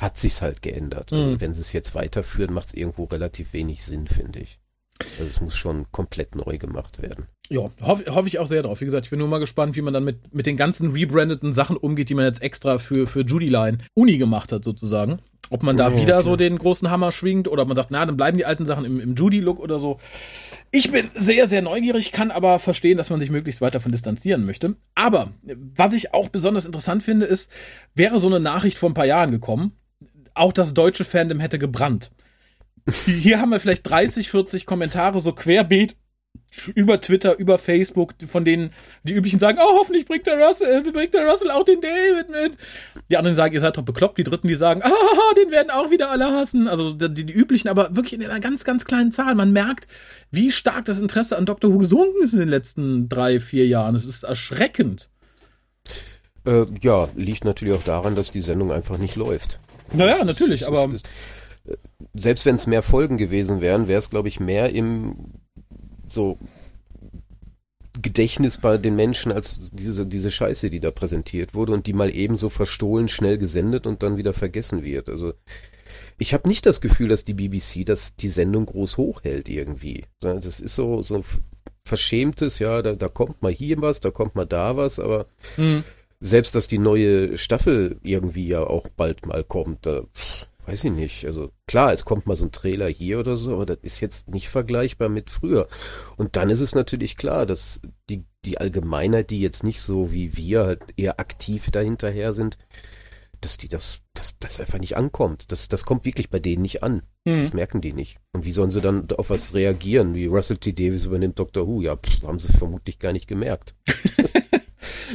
hat 0.00 0.18
sich's 0.18 0.42
halt 0.42 0.62
geändert. 0.62 1.12
Also 1.12 1.30
mhm. 1.30 1.40
wenn 1.40 1.54
sie 1.54 1.60
es 1.60 1.72
jetzt 1.72 1.94
weiterführen, 1.94 2.52
macht 2.52 2.70
es 2.70 2.74
irgendwo 2.74 3.04
relativ 3.04 3.52
wenig 3.52 3.84
Sinn, 3.84 4.08
finde 4.08 4.40
ich. 4.40 4.58
Also 4.98 5.26
es 5.26 5.40
muss 5.40 5.54
schon 5.54 5.86
komplett 5.92 6.34
neu 6.34 6.58
gemacht 6.58 7.02
werden. 7.02 7.26
Ja, 7.48 7.70
hoffe 7.82 8.04
hoff 8.12 8.26
ich 8.26 8.40
auch 8.40 8.48
sehr 8.48 8.64
drauf. 8.64 8.80
Wie 8.80 8.84
gesagt, 8.84 9.06
ich 9.06 9.10
bin 9.10 9.20
nur 9.20 9.28
mal 9.28 9.38
gespannt, 9.38 9.76
wie 9.76 9.82
man 9.82 9.94
dann 9.94 10.04
mit, 10.04 10.34
mit 10.34 10.46
den 10.46 10.56
ganzen 10.56 10.90
rebrandeten 10.90 11.52
Sachen 11.52 11.76
umgeht, 11.76 12.08
die 12.08 12.14
man 12.14 12.24
jetzt 12.24 12.42
extra 12.42 12.78
für, 12.78 13.06
für 13.06 13.20
Judy 13.20 13.46
Line 13.46 13.78
Uni 13.94 14.18
gemacht 14.18 14.50
hat, 14.50 14.64
sozusagen. 14.64 15.20
Ob 15.50 15.62
man 15.62 15.76
da 15.76 15.92
oh, 15.92 15.96
wieder 15.96 16.16
okay. 16.16 16.24
so 16.24 16.34
den 16.34 16.58
großen 16.58 16.90
Hammer 16.90 17.12
schwingt 17.12 17.46
oder 17.46 17.62
ob 17.62 17.68
man 17.68 17.76
sagt, 17.76 17.92
na, 17.92 18.04
dann 18.04 18.16
bleiben 18.16 18.38
die 18.38 18.46
alten 18.46 18.66
Sachen 18.66 18.84
im, 18.84 18.98
im 18.98 19.14
Judy-Look 19.14 19.60
oder 19.60 19.78
so. 19.78 19.98
Ich 20.76 20.90
bin 20.90 21.08
sehr, 21.14 21.46
sehr 21.46 21.62
neugierig, 21.62 22.10
kann 22.10 22.32
aber 22.32 22.58
verstehen, 22.58 22.96
dass 22.96 23.08
man 23.08 23.20
sich 23.20 23.30
möglichst 23.30 23.60
weit 23.60 23.76
davon 23.76 23.92
distanzieren 23.92 24.44
möchte. 24.44 24.74
Aber 24.96 25.30
was 25.76 25.92
ich 25.92 26.12
auch 26.12 26.30
besonders 26.30 26.64
interessant 26.64 27.04
finde, 27.04 27.26
ist, 27.26 27.52
wäre 27.94 28.18
so 28.18 28.26
eine 28.26 28.40
Nachricht 28.40 28.76
vor 28.76 28.90
ein 28.90 28.94
paar 28.94 29.06
Jahren 29.06 29.30
gekommen, 29.30 29.76
auch 30.34 30.52
das 30.52 30.74
deutsche 30.74 31.04
Fandom 31.04 31.38
hätte 31.38 31.60
gebrannt. 31.60 32.10
Hier 33.06 33.40
haben 33.40 33.50
wir 33.50 33.60
vielleicht 33.60 33.88
30, 33.88 34.32
40 34.32 34.66
Kommentare 34.66 35.20
so 35.20 35.32
querbeet 35.32 35.94
über 36.74 37.00
Twitter, 37.00 37.38
über 37.38 37.58
Facebook, 37.58 38.14
von 38.26 38.44
denen 38.44 38.70
die 39.02 39.12
üblichen 39.12 39.38
sagen, 39.38 39.58
oh, 39.60 39.78
hoffentlich 39.78 40.06
bringt 40.06 40.26
der 40.26 40.38
Russell, 40.38 40.86
äh, 40.86 40.90
bringt 40.90 41.14
der 41.14 41.26
Russell 41.26 41.50
auch 41.50 41.64
den 41.64 41.80
David 41.80 42.30
mit. 42.30 42.58
Die 43.10 43.16
anderen 43.16 43.34
sagen, 43.34 43.54
ihr 43.54 43.60
seid 43.60 43.76
doch 43.76 43.82
bekloppt. 43.82 44.18
Die 44.18 44.24
dritten, 44.24 44.48
die 44.48 44.54
sagen, 44.54 44.82
ah, 44.82 45.34
den 45.36 45.50
werden 45.50 45.70
auch 45.70 45.90
wieder 45.90 46.10
alle 46.10 46.26
hassen. 46.26 46.68
Also 46.68 46.92
die, 46.92 47.26
die 47.26 47.32
üblichen, 47.32 47.68
aber 47.68 47.94
wirklich 47.96 48.14
in 48.14 48.24
einer 48.24 48.40
ganz, 48.40 48.64
ganz 48.64 48.84
kleinen 48.84 49.12
Zahl. 49.12 49.34
Man 49.34 49.52
merkt, 49.52 49.88
wie 50.30 50.52
stark 50.52 50.84
das 50.84 51.00
Interesse 51.00 51.36
an 51.36 51.46
Dr. 51.46 51.72
Who 51.72 51.78
gesunken 51.78 52.22
ist 52.22 52.32
in 52.32 52.40
den 52.40 52.48
letzten 52.48 53.08
drei, 53.08 53.40
vier 53.40 53.66
Jahren. 53.66 53.94
Es 53.94 54.04
ist 54.04 54.22
erschreckend. 54.22 55.08
Äh, 56.46 56.66
ja, 56.82 57.08
liegt 57.16 57.44
natürlich 57.44 57.74
auch 57.74 57.84
daran, 57.84 58.14
dass 58.14 58.30
die 58.30 58.40
Sendung 58.40 58.70
einfach 58.70 58.98
nicht 58.98 59.16
läuft. 59.16 59.60
Naja, 59.92 60.18
das 60.18 60.26
natürlich, 60.26 60.62
ist, 60.62 60.66
aber. 60.66 60.94
Ist, 60.94 61.06
äh, 61.66 61.76
selbst 62.14 62.46
wenn 62.46 62.56
es 62.56 62.66
mehr 62.66 62.82
Folgen 62.82 63.16
gewesen 63.16 63.60
wären, 63.60 63.88
wäre 63.88 63.98
es, 63.98 64.10
glaube 64.10 64.28
ich, 64.28 64.40
mehr 64.40 64.70
im 64.72 65.16
so 66.14 66.38
Gedächtnis 68.00 68.58
bei 68.58 68.76
den 68.76 68.96
Menschen 68.96 69.30
als 69.30 69.60
diese, 69.72 70.06
diese 70.06 70.30
Scheiße, 70.30 70.68
die 70.68 70.80
da 70.80 70.90
präsentiert 70.90 71.54
wurde 71.54 71.72
und 71.72 71.86
die 71.86 71.92
mal 71.92 72.14
eben 72.14 72.36
so 72.36 72.48
verstohlen 72.48 73.08
schnell 73.08 73.38
gesendet 73.38 73.86
und 73.86 74.02
dann 74.02 74.16
wieder 74.16 74.32
vergessen 74.32 74.82
wird. 74.82 75.08
Also 75.08 75.34
ich 76.18 76.34
habe 76.34 76.48
nicht 76.48 76.66
das 76.66 76.80
Gefühl, 76.80 77.08
dass 77.08 77.24
die 77.24 77.34
BBC 77.34 77.86
das 77.86 78.16
die 78.16 78.28
Sendung 78.28 78.66
groß 78.66 78.96
hochhält 78.96 79.48
irgendwie. 79.48 80.04
Das 80.20 80.60
ist 80.60 80.74
so 80.74 81.02
so 81.02 81.22
verschämtes, 81.84 82.58
ja, 82.58 82.82
da, 82.82 82.94
da 82.94 83.08
kommt 83.08 83.42
mal 83.42 83.52
hier 83.52 83.80
was, 83.80 84.00
da 84.00 84.10
kommt 84.10 84.34
mal 84.34 84.46
da 84.46 84.76
was, 84.76 84.98
aber 84.98 85.26
mhm. 85.56 85.84
selbst 86.18 86.54
dass 86.54 86.66
die 86.66 86.78
neue 86.78 87.36
Staffel 87.38 87.98
irgendwie 88.02 88.48
ja 88.48 88.64
auch 88.64 88.88
bald 88.88 89.26
mal 89.26 89.44
kommt, 89.44 89.86
da 89.86 90.02
weiß 90.66 90.84
ich 90.84 90.92
nicht. 90.92 91.26
Also 91.26 91.50
klar, 91.66 91.92
es 91.92 92.04
kommt 92.04 92.26
mal 92.26 92.36
so 92.36 92.44
ein 92.44 92.52
Trailer 92.52 92.88
hier 92.88 93.18
oder 93.18 93.36
so, 93.36 93.54
aber 93.54 93.66
das 93.66 93.78
ist 93.82 94.00
jetzt 94.00 94.28
nicht 94.28 94.48
vergleichbar 94.48 95.08
mit 95.08 95.30
früher. 95.30 95.68
Und 96.16 96.36
dann 96.36 96.50
ist 96.50 96.60
es 96.60 96.74
natürlich 96.74 97.16
klar, 97.16 97.46
dass 97.46 97.80
die, 98.08 98.24
die 98.44 98.58
Allgemeinheit, 98.58 99.30
die 99.30 99.40
jetzt 99.40 99.64
nicht 99.64 99.80
so 99.80 100.12
wie 100.12 100.36
wir 100.36 100.64
halt 100.64 100.82
eher 100.96 101.20
aktiv 101.20 101.70
dahinterher 101.70 102.32
sind, 102.32 102.58
dass 103.40 103.58
die 103.58 103.68
das, 103.68 104.00
dass 104.14 104.38
das 104.38 104.58
einfach 104.58 104.78
nicht 104.78 104.96
ankommt. 104.96 105.52
Das, 105.52 105.68
das 105.68 105.84
kommt 105.84 106.06
wirklich 106.06 106.30
bei 106.30 106.38
denen 106.38 106.62
nicht 106.62 106.82
an. 106.82 107.02
Mhm. 107.24 107.40
Das 107.40 107.52
merken 107.52 107.80
die 107.80 107.92
nicht. 107.92 108.18
Und 108.32 108.44
wie 108.44 108.52
sollen 108.52 108.70
sie 108.70 108.80
dann 108.80 109.06
auf 109.16 109.30
was 109.30 109.54
reagieren? 109.54 110.14
Wie 110.14 110.26
Russell 110.26 110.56
T. 110.56 110.72
Davis 110.72 111.04
übernimmt 111.04 111.38
Doctor 111.38 111.66
Who? 111.66 111.82
Ja, 111.82 111.96
pff, 111.96 112.22
haben 112.22 112.38
sie 112.38 112.52
vermutlich 112.52 112.98
gar 112.98 113.12
nicht 113.12 113.26
gemerkt. 113.26 113.74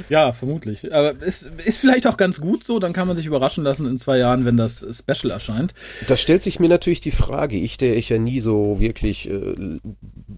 Ja, 0.09 0.31
vermutlich. 0.31 0.93
Aber 0.93 1.21
ist, 1.21 1.43
ist 1.65 1.77
vielleicht 1.77 2.07
auch 2.07 2.17
ganz 2.17 2.41
gut 2.41 2.63
so, 2.63 2.79
dann 2.79 2.93
kann 2.93 3.07
man 3.07 3.15
sich 3.15 3.25
überraschen 3.25 3.63
lassen 3.63 3.85
in 3.85 3.97
zwei 3.97 4.17
Jahren, 4.17 4.45
wenn 4.45 4.57
das 4.57 4.85
Special 4.91 5.31
erscheint. 5.31 5.73
Da 6.07 6.17
stellt 6.17 6.43
sich 6.43 6.59
mir 6.59 6.69
natürlich 6.69 7.01
die 7.01 7.11
Frage, 7.11 7.57
ich, 7.57 7.77
der 7.77 7.95
ich 7.97 8.09
ja 8.09 8.17
nie 8.17 8.41
so 8.41 8.79
wirklich 8.79 9.29
äh, 9.29 9.79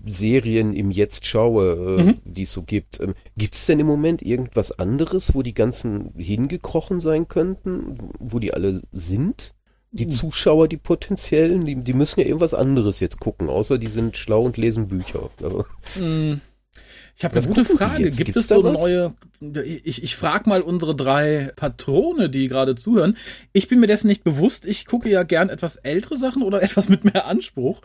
Serien 0.06 0.74
im 0.74 0.92
Jetzt 0.92 1.26
schaue, 1.26 1.98
äh, 2.00 2.04
mhm. 2.04 2.18
die 2.26 2.44
es 2.44 2.54
so 2.54 2.64
gibt. 2.64 3.00
Ähm, 3.00 3.14
gibt 3.38 3.56
es 3.56 3.66
denn 3.66 3.80
im 3.80 3.88
Moment 3.88 4.22
irgendwas 4.22 4.72
anderes, 4.78 5.34
wo 5.34 5.42
die 5.42 5.54
ganzen 5.54 6.14
hingekrochen 6.16 7.00
sein 7.00 7.28
könnten, 7.28 7.98
wo 8.20 8.40
die 8.40 8.54
alle 8.54 8.82
sind? 8.92 9.54
Die 9.92 10.06
mhm. 10.06 10.12
Zuschauer, 10.12 10.68
die 10.68 10.78
potenziellen, 10.78 11.66
die, 11.66 11.76
die 11.76 11.94
müssen 11.94 12.22
ja 12.22 12.26
irgendwas 12.26 12.54
anderes 12.54 13.00
jetzt 13.02 13.20
gucken, 13.20 13.50
außer 13.50 13.78
die 13.78 13.88
sind 13.88 14.16
schlau 14.16 14.44
und 14.44 14.56
lesen 14.56 14.88
Bücher. 14.88 15.30
Mhm. 16.00 16.40
Ich 17.16 17.24
habe 17.24 17.38
eine 17.38 17.48
gute 17.48 17.66
Frage. 17.66 18.04
Gibt 18.06 18.18
Gibt's 18.18 18.42
es 18.42 18.48
so 18.48 18.62
neue? 18.62 19.14
Ich, 19.84 20.04
ich 20.04 20.16
frage 20.16 20.50
mal 20.50 20.62
unsere 20.62 20.96
drei 20.96 21.52
Patrone, 21.56 22.30
die 22.30 22.48
gerade 22.48 22.76
zuhören. 22.76 23.18
Ich 23.54 23.68
bin 23.68 23.80
mir 23.80 23.88
dessen 23.88 24.08
nicht 24.08 24.24
bewusst. 24.24 24.66
Ich 24.66 24.86
gucke 24.86 25.10
ja 25.10 25.24
gern 25.24 25.50
etwas 25.50 25.76
ältere 25.78 26.18
Sachen 26.18 26.44
oder 26.44 26.62
etwas 26.64 26.90
mit 26.90 27.04
mehr 27.04 27.28
Anspruch. 27.28 27.82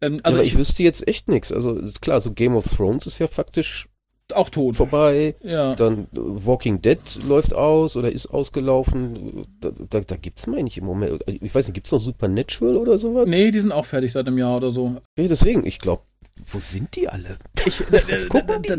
Ähm, 0.00 0.20
also 0.22 0.38
ja, 0.38 0.44
ich, 0.44 0.52
ich 0.52 0.58
wüsste 0.58 0.82
jetzt 0.82 1.06
echt 1.08 1.28
nichts. 1.28 1.52
Also 1.52 1.80
klar, 2.00 2.20
so 2.20 2.32
Game 2.32 2.56
of 2.56 2.66
Thrones 2.68 3.06
ist 3.06 3.18
ja 3.18 3.28
faktisch 3.28 3.88
auch 4.34 4.50
tot. 4.50 4.76
Vorbei. 4.76 5.34
Ja. 5.42 5.74
Dann 5.74 6.04
äh, 6.04 6.06
Walking 6.12 6.82
Dead 6.82 6.98
läuft 7.26 7.54
aus 7.54 7.96
oder 7.96 8.12
ist 8.12 8.26
ausgelaufen. 8.26 9.46
Da, 9.60 9.70
da, 9.70 10.00
da 10.00 10.16
gibt's 10.16 10.46
meine 10.46 10.68
ich 10.68 10.78
im 10.78 10.84
Moment. 10.84 11.22
Ich 11.26 11.54
weiß 11.54 11.66
nicht, 11.66 11.74
gibt's 11.74 11.92
noch 11.92 12.00
Supernatural 12.00 12.76
oder 12.76 12.98
sowas? 12.98 13.28
Nee, 13.28 13.50
die 13.50 13.60
sind 13.60 13.72
auch 13.72 13.86
fertig 13.86 14.12
seit 14.12 14.26
einem 14.26 14.38
Jahr 14.38 14.56
oder 14.56 14.70
so. 14.70 15.00
Nee, 15.16 15.28
deswegen, 15.28 15.66
ich 15.66 15.78
glaube, 15.78 16.02
wo 16.46 16.58
sind 16.60 16.94
die 16.96 17.08
alle? 17.08 17.38
Ich, 17.66 17.82
das, 17.90 18.04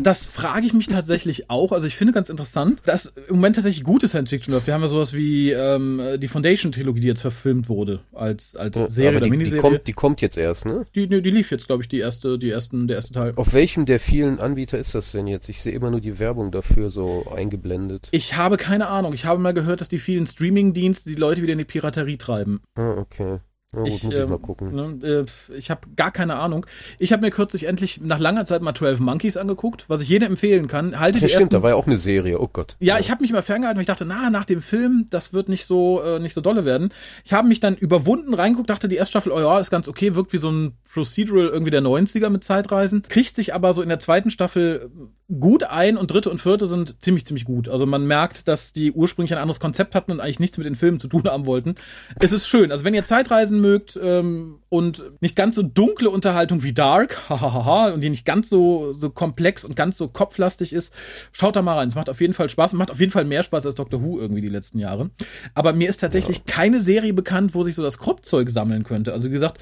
das 0.00 0.24
frage 0.24 0.66
ich 0.66 0.72
mich 0.72 0.88
tatsächlich 0.88 1.50
auch. 1.50 1.72
Also 1.72 1.86
ich 1.86 1.96
finde 1.96 2.12
ganz 2.12 2.28
interessant, 2.28 2.82
dass 2.86 3.06
im 3.06 3.36
Moment 3.36 3.56
tatsächlich 3.56 3.84
gute 3.84 4.08
Science 4.08 4.30
Fiction 4.30 4.54
läuft. 4.54 4.66
Wir 4.66 4.74
haben 4.74 4.82
ja 4.82 4.88
sowas 4.88 5.12
wie 5.12 5.52
ähm, 5.52 6.00
die 6.18 6.28
Foundation-Trilogie, 6.28 7.00
die 7.00 7.06
jetzt 7.06 7.20
verfilmt 7.20 7.68
wurde 7.68 8.00
als, 8.12 8.56
als 8.56 8.76
oh, 8.76 8.86
Serie 8.88 9.18
oder 9.18 9.26
die, 9.26 9.30
Miniserie. 9.30 9.56
Die 9.56 9.60
kommt, 9.60 9.86
die 9.86 9.92
kommt 9.92 10.20
jetzt 10.20 10.38
erst, 10.38 10.66
ne? 10.66 10.86
Die, 10.94 11.06
die, 11.06 11.22
die 11.22 11.30
lief 11.30 11.50
jetzt, 11.50 11.66
glaube 11.66 11.82
ich, 11.82 11.88
die 11.88 11.98
erste, 11.98 12.38
die 12.38 12.50
ersten, 12.50 12.88
der 12.88 12.96
erste 12.96 13.12
Teil. 13.12 13.32
Auf 13.36 13.52
welchem 13.52 13.86
der 13.86 14.00
vielen 14.00 14.38
Anbieter 14.38 14.78
ist 14.78 14.94
das 14.94 15.12
denn 15.12 15.26
jetzt? 15.26 15.48
Ich 15.48 15.62
sehe 15.62 15.72
immer 15.72 15.90
nur 15.90 16.00
die 16.00 16.18
Werbung 16.18 16.52
dafür 16.52 16.90
so 16.90 17.26
eingeblendet. 17.34 18.08
Ich 18.10 18.36
habe 18.36 18.56
keine 18.56 18.88
Ahnung. 18.88 19.12
Ich 19.14 19.24
habe 19.24 19.40
mal 19.40 19.54
gehört, 19.54 19.80
dass 19.80 19.88
die 19.88 19.98
vielen 19.98 20.26
Streaming-Dienste 20.26 21.10
die 21.10 21.16
Leute 21.16 21.42
wieder 21.42 21.52
in 21.52 21.58
die 21.58 21.64
Piraterie 21.64 22.18
treiben. 22.18 22.60
Ah, 22.74 22.94
okay. 22.98 23.38
Na 23.72 23.82
gut, 23.82 23.88
ich, 23.88 24.02
muss 24.02 24.14
ich 24.14 24.26
mal 24.26 24.34
ähm, 24.34 24.42
gucken. 24.42 24.74
Ne, 24.74 25.26
äh, 25.48 25.54
ich 25.54 25.70
habe 25.70 25.82
gar 25.94 26.10
keine 26.10 26.36
Ahnung. 26.36 26.66
Ich 26.98 27.12
habe 27.12 27.22
mir 27.22 27.30
kürzlich 27.30 27.64
endlich 27.64 28.00
nach 28.00 28.18
langer 28.18 28.44
Zeit 28.44 28.62
mal 28.62 28.74
12 28.74 28.98
Monkeys 28.98 29.36
angeguckt, 29.36 29.84
was 29.86 30.00
ich 30.00 30.08
jedem 30.08 30.30
empfehlen 30.30 30.66
kann. 30.66 30.98
Halte 30.98 31.18
ja, 31.18 31.26
die 31.26 31.28
stimmt, 31.28 31.42
ersten, 31.42 31.54
da 31.54 31.62
war 31.62 31.70
ja 31.70 31.76
auch 31.76 31.86
eine 31.86 31.96
Serie, 31.96 32.40
oh 32.40 32.48
Gott. 32.52 32.76
Ja, 32.80 32.94
ja. 32.94 33.00
ich 33.00 33.12
habe 33.12 33.22
mich 33.22 33.30
mal 33.32 33.42
ferngehalten, 33.42 33.76
weil 33.76 33.82
ich 33.82 33.86
dachte, 33.86 34.04
na, 34.04 34.28
nach 34.28 34.44
dem 34.44 34.60
Film, 34.60 35.06
das 35.10 35.32
wird 35.32 35.48
nicht 35.48 35.66
so 35.66 36.02
äh, 36.02 36.18
nicht 36.18 36.34
so 36.34 36.40
dolle 36.40 36.64
werden. 36.64 36.92
Ich 37.24 37.32
habe 37.32 37.46
mich 37.46 37.60
dann 37.60 37.76
überwunden 37.76 38.34
reingeguckt, 38.34 38.70
dachte, 38.70 38.88
die 38.88 38.96
erste 38.96 39.12
Staffel, 39.12 39.30
oh 39.30 39.38
ja, 39.38 39.60
ist 39.60 39.70
ganz 39.70 39.86
okay, 39.86 40.16
wirkt 40.16 40.32
wie 40.32 40.38
so 40.38 40.50
ein 40.50 40.72
Procedural 40.92 41.46
irgendwie 41.46 41.70
der 41.70 41.82
90er 41.82 42.28
mit 42.28 42.42
Zeitreisen. 42.42 43.02
Kriegt 43.08 43.36
sich 43.36 43.54
aber 43.54 43.72
so 43.72 43.82
in 43.82 43.88
der 43.88 44.00
zweiten 44.00 44.30
Staffel 44.30 44.90
gut 45.38 45.64
ein 45.64 45.96
und 45.96 46.10
dritte 46.10 46.30
und 46.30 46.40
vierte 46.40 46.66
sind 46.66 47.00
ziemlich, 47.00 47.24
ziemlich 47.24 47.44
gut. 47.44 47.68
Also 47.68 47.86
man 47.86 48.06
merkt, 48.06 48.48
dass 48.48 48.72
die 48.72 48.90
ursprünglich 48.90 49.32
ein 49.32 49.38
anderes 49.38 49.60
Konzept 49.60 49.94
hatten 49.94 50.10
und 50.10 50.20
eigentlich 50.20 50.40
nichts 50.40 50.58
mit 50.58 50.66
den 50.66 50.74
Filmen 50.74 50.98
zu 50.98 51.08
tun 51.08 51.22
haben 51.26 51.46
wollten. 51.46 51.76
Es 52.18 52.32
ist 52.32 52.48
schön. 52.48 52.72
Also 52.72 52.84
wenn 52.84 52.94
ihr 52.94 53.04
Zeitreisen 53.04 53.60
mögt 53.60 53.98
ähm, 54.02 54.58
und 54.68 55.02
nicht 55.20 55.36
ganz 55.36 55.54
so 55.56 55.62
dunkle 55.62 56.10
Unterhaltung 56.10 56.62
wie 56.62 56.72
Dark, 56.72 57.18
hahaha, 57.28 57.90
und 57.90 58.00
die 58.00 58.10
nicht 58.10 58.24
ganz 58.24 58.48
so, 58.48 58.92
so 58.92 59.10
komplex 59.10 59.64
und 59.64 59.76
ganz 59.76 59.96
so 59.96 60.08
kopflastig 60.08 60.72
ist, 60.72 60.94
schaut 61.32 61.54
da 61.56 61.62
mal 61.62 61.76
rein. 61.76 61.88
Es 61.88 61.94
macht 61.94 62.10
auf 62.10 62.20
jeden 62.20 62.34
Fall 62.34 62.48
Spaß 62.48 62.72
und 62.72 62.78
macht 62.78 62.90
auf 62.90 63.00
jeden 63.00 63.12
Fall 63.12 63.24
mehr 63.24 63.42
Spaß 63.42 63.66
als 63.66 63.76
Doctor 63.76 64.02
Who 64.02 64.18
irgendwie 64.18 64.40
die 64.40 64.48
letzten 64.48 64.78
Jahre. 64.78 65.10
Aber 65.54 65.72
mir 65.72 65.88
ist 65.88 66.00
tatsächlich 66.00 66.46
keine 66.46 66.80
Serie 66.80 67.12
bekannt, 67.12 67.54
wo 67.54 67.62
sich 67.62 67.74
so 67.74 67.82
das 67.82 67.98
Kropfzeug 67.98 68.50
sammeln 68.50 68.82
könnte. 68.82 69.12
Also 69.12 69.28
wie 69.28 69.34
gesagt, 69.34 69.58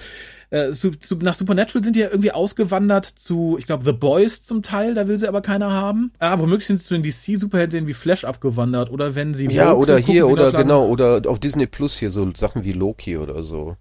äh, 0.50 0.72
zu, 0.72 0.92
zu, 0.92 1.16
nach 1.16 1.34
Supernatural 1.34 1.82
sind 1.82 1.96
die 1.96 2.00
ja 2.00 2.08
irgendwie 2.08 2.32
ausgewandert 2.32 3.04
zu, 3.04 3.56
ich 3.58 3.66
glaube, 3.66 3.84
The 3.84 3.92
Boys 3.92 4.42
zum 4.42 4.62
Teil, 4.62 4.94
da 4.94 5.08
will 5.08 5.18
sie 5.18 5.28
aber 5.28 5.42
keiner 5.42 5.70
haben. 5.70 6.12
Ah, 6.18 6.38
womöglich 6.38 6.66
sind 6.66 6.80
sie 6.80 6.86
zu 6.86 6.94
den 6.94 7.02
DC-Superhelden 7.02 7.86
wie 7.86 7.94
Flash 7.94 8.24
abgewandert 8.24 8.90
oder 8.90 9.14
wenn 9.14 9.34
sie. 9.34 9.46
Ja, 9.48 9.72
oder 9.72 9.94
sind, 9.94 10.06
hier, 10.06 10.28
oder 10.28 10.52
genau, 10.52 10.86
oder 10.86 11.22
auf 11.26 11.38
Disney 11.38 11.66
Plus 11.66 11.98
hier 11.98 12.10
so 12.10 12.30
Sachen 12.34 12.64
wie 12.64 12.72
Loki 12.72 13.16
oder 13.18 13.42
so. 13.42 13.76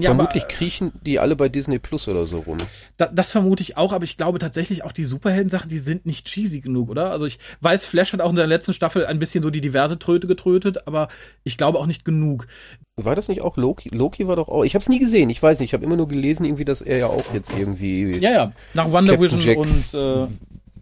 Ja, 0.00 0.14
Vermutlich 0.14 0.44
aber, 0.44 0.52
kriechen 0.52 0.92
die 1.04 1.18
alle 1.18 1.36
bei 1.36 1.48
Disney 1.48 1.78
Plus 1.78 2.08
oder 2.08 2.26
so 2.26 2.40
rum. 2.40 2.58
Da, 2.96 3.06
das 3.06 3.30
vermute 3.30 3.62
ich 3.62 3.76
auch, 3.76 3.92
aber 3.92 4.04
ich 4.04 4.16
glaube 4.16 4.38
tatsächlich 4.38 4.84
auch 4.84 4.92
die 4.92 5.04
Superhelden-Sachen, 5.04 5.68
die 5.68 5.78
sind 5.78 6.06
nicht 6.06 6.26
cheesy 6.26 6.60
genug, 6.60 6.88
oder? 6.88 7.10
Also 7.10 7.26
ich 7.26 7.38
weiß, 7.60 7.84
Flash 7.84 8.12
hat 8.12 8.20
auch 8.20 8.30
in 8.30 8.36
der 8.36 8.46
letzten 8.46 8.74
Staffel 8.74 9.06
ein 9.06 9.18
bisschen 9.18 9.42
so 9.42 9.50
die 9.50 9.60
diverse 9.60 9.98
Tröte 9.98 10.26
getrötet, 10.26 10.86
aber 10.86 11.08
ich 11.44 11.56
glaube 11.56 11.78
auch 11.78 11.86
nicht 11.86 12.04
genug. 12.04 12.46
War 12.96 13.16
das 13.16 13.28
nicht 13.28 13.40
auch 13.40 13.56
Loki? 13.56 13.90
Loki 13.90 14.26
war 14.26 14.36
doch 14.36 14.48
auch. 14.48 14.64
Ich 14.64 14.74
habe 14.74 14.82
es 14.82 14.88
nie 14.88 14.98
gesehen. 14.98 15.30
Ich 15.30 15.42
weiß 15.42 15.60
nicht. 15.60 15.70
Ich 15.70 15.74
habe 15.74 15.84
immer 15.84 15.96
nur 15.96 16.08
gelesen, 16.08 16.44
irgendwie, 16.44 16.64
dass 16.64 16.80
er 16.80 16.98
ja 16.98 17.06
auch 17.06 17.32
jetzt 17.32 17.50
irgendwie. 17.56 18.18
Ja, 18.18 18.30
ja. 18.30 18.52
Nach 18.74 18.90
Wonder 18.90 19.16
Captain 19.16 19.38
Vision 19.38 19.40
Jack 19.40 19.58
und 19.58 19.94
äh, 19.94 20.26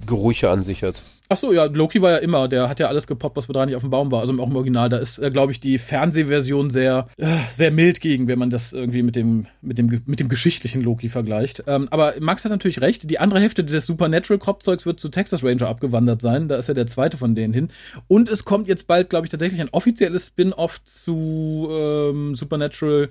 Gerüche 0.06 0.50
an 0.50 0.62
sich 0.62 0.82
hat. 0.82 1.02
Ach 1.30 1.36
so, 1.36 1.52
ja, 1.52 1.66
Loki 1.66 2.00
war 2.00 2.12
ja 2.12 2.16
immer, 2.18 2.48
der 2.48 2.70
hat 2.70 2.80
ja 2.80 2.88
alles 2.88 3.06
gepoppt, 3.06 3.36
was 3.36 3.46
da 3.46 3.66
nicht 3.66 3.76
auf 3.76 3.82
dem 3.82 3.90
Baum 3.90 4.10
war. 4.10 4.20
Also 4.22 4.32
auch 4.40 4.48
im 4.48 4.56
Original, 4.56 4.88
da 4.88 4.96
ist, 4.96 5.18
äh, 5.18 5.30
glaube 5.30 5.52
ich, 5.52 5.60
die 5.60 5.76
Fernsehversion 5.76 6.70
sehr, 6.70 7.08
äh, 7.18 7.26
sehr 7.50 7.70
mild 7.70 8.00
gegen, 8.00 8.28
wenn 8.28 8.38
man 8.38 8.48
das 8.48 8.72
irgendwie 8.72 9.02
mit 9.02 9.14
dem, 9.14 9.46
mit 9.60 9.76
dem, 9.76 10.02
mit 10.06 10.20
dem 10.20 10.30
geschichtlichen 10.30 10.82
Loki 10.82 11.10
vergleicht. 11.10 11.64
Ähm, 11.66 11.88
aber 11.90 12.14
Max 12.20 12.44
hat 12.44 12.50
natürlich 12.50 12.80
recht. 12.80 13.10
Die 13.10 13.18
andere 13.18 13.40
Hälfte 13.40 13.62
des 13.62 13.84
Supernatural 13.84 14.38
Crop-Zeugs 14.38 14.86
wird 14.86 15.00
zu 15.00 15.10
Texas 15.10 15.44
Ranger 15.44 15.68
abgewandert 15.68 16.22
sein. 16.22 16.48
Da 16.48 16.56
ist 16.56 16.68
ja 16.68 16.74
der 16.74 16.86
zweite 16.86 17.18
von 17.18 17.34
denen 17.34 17.52
hin. 17.52 17.68
Und 18.06 18.30
es 18.30 18.46
kommt 18.46 18.66
jetzt 18.66 18.86
bald, 18.86 19.10
glaube 19.10 19.26
ich, 19.26 19.30
tatsächlich 19.30 19.60
ein 19.60 19.68
offizielles 19.70 20.28
Spin-off 20.28 20.82
zu 20.84 21.68
ähm, 21.70 22.36
Supernatural, 22.36 23.10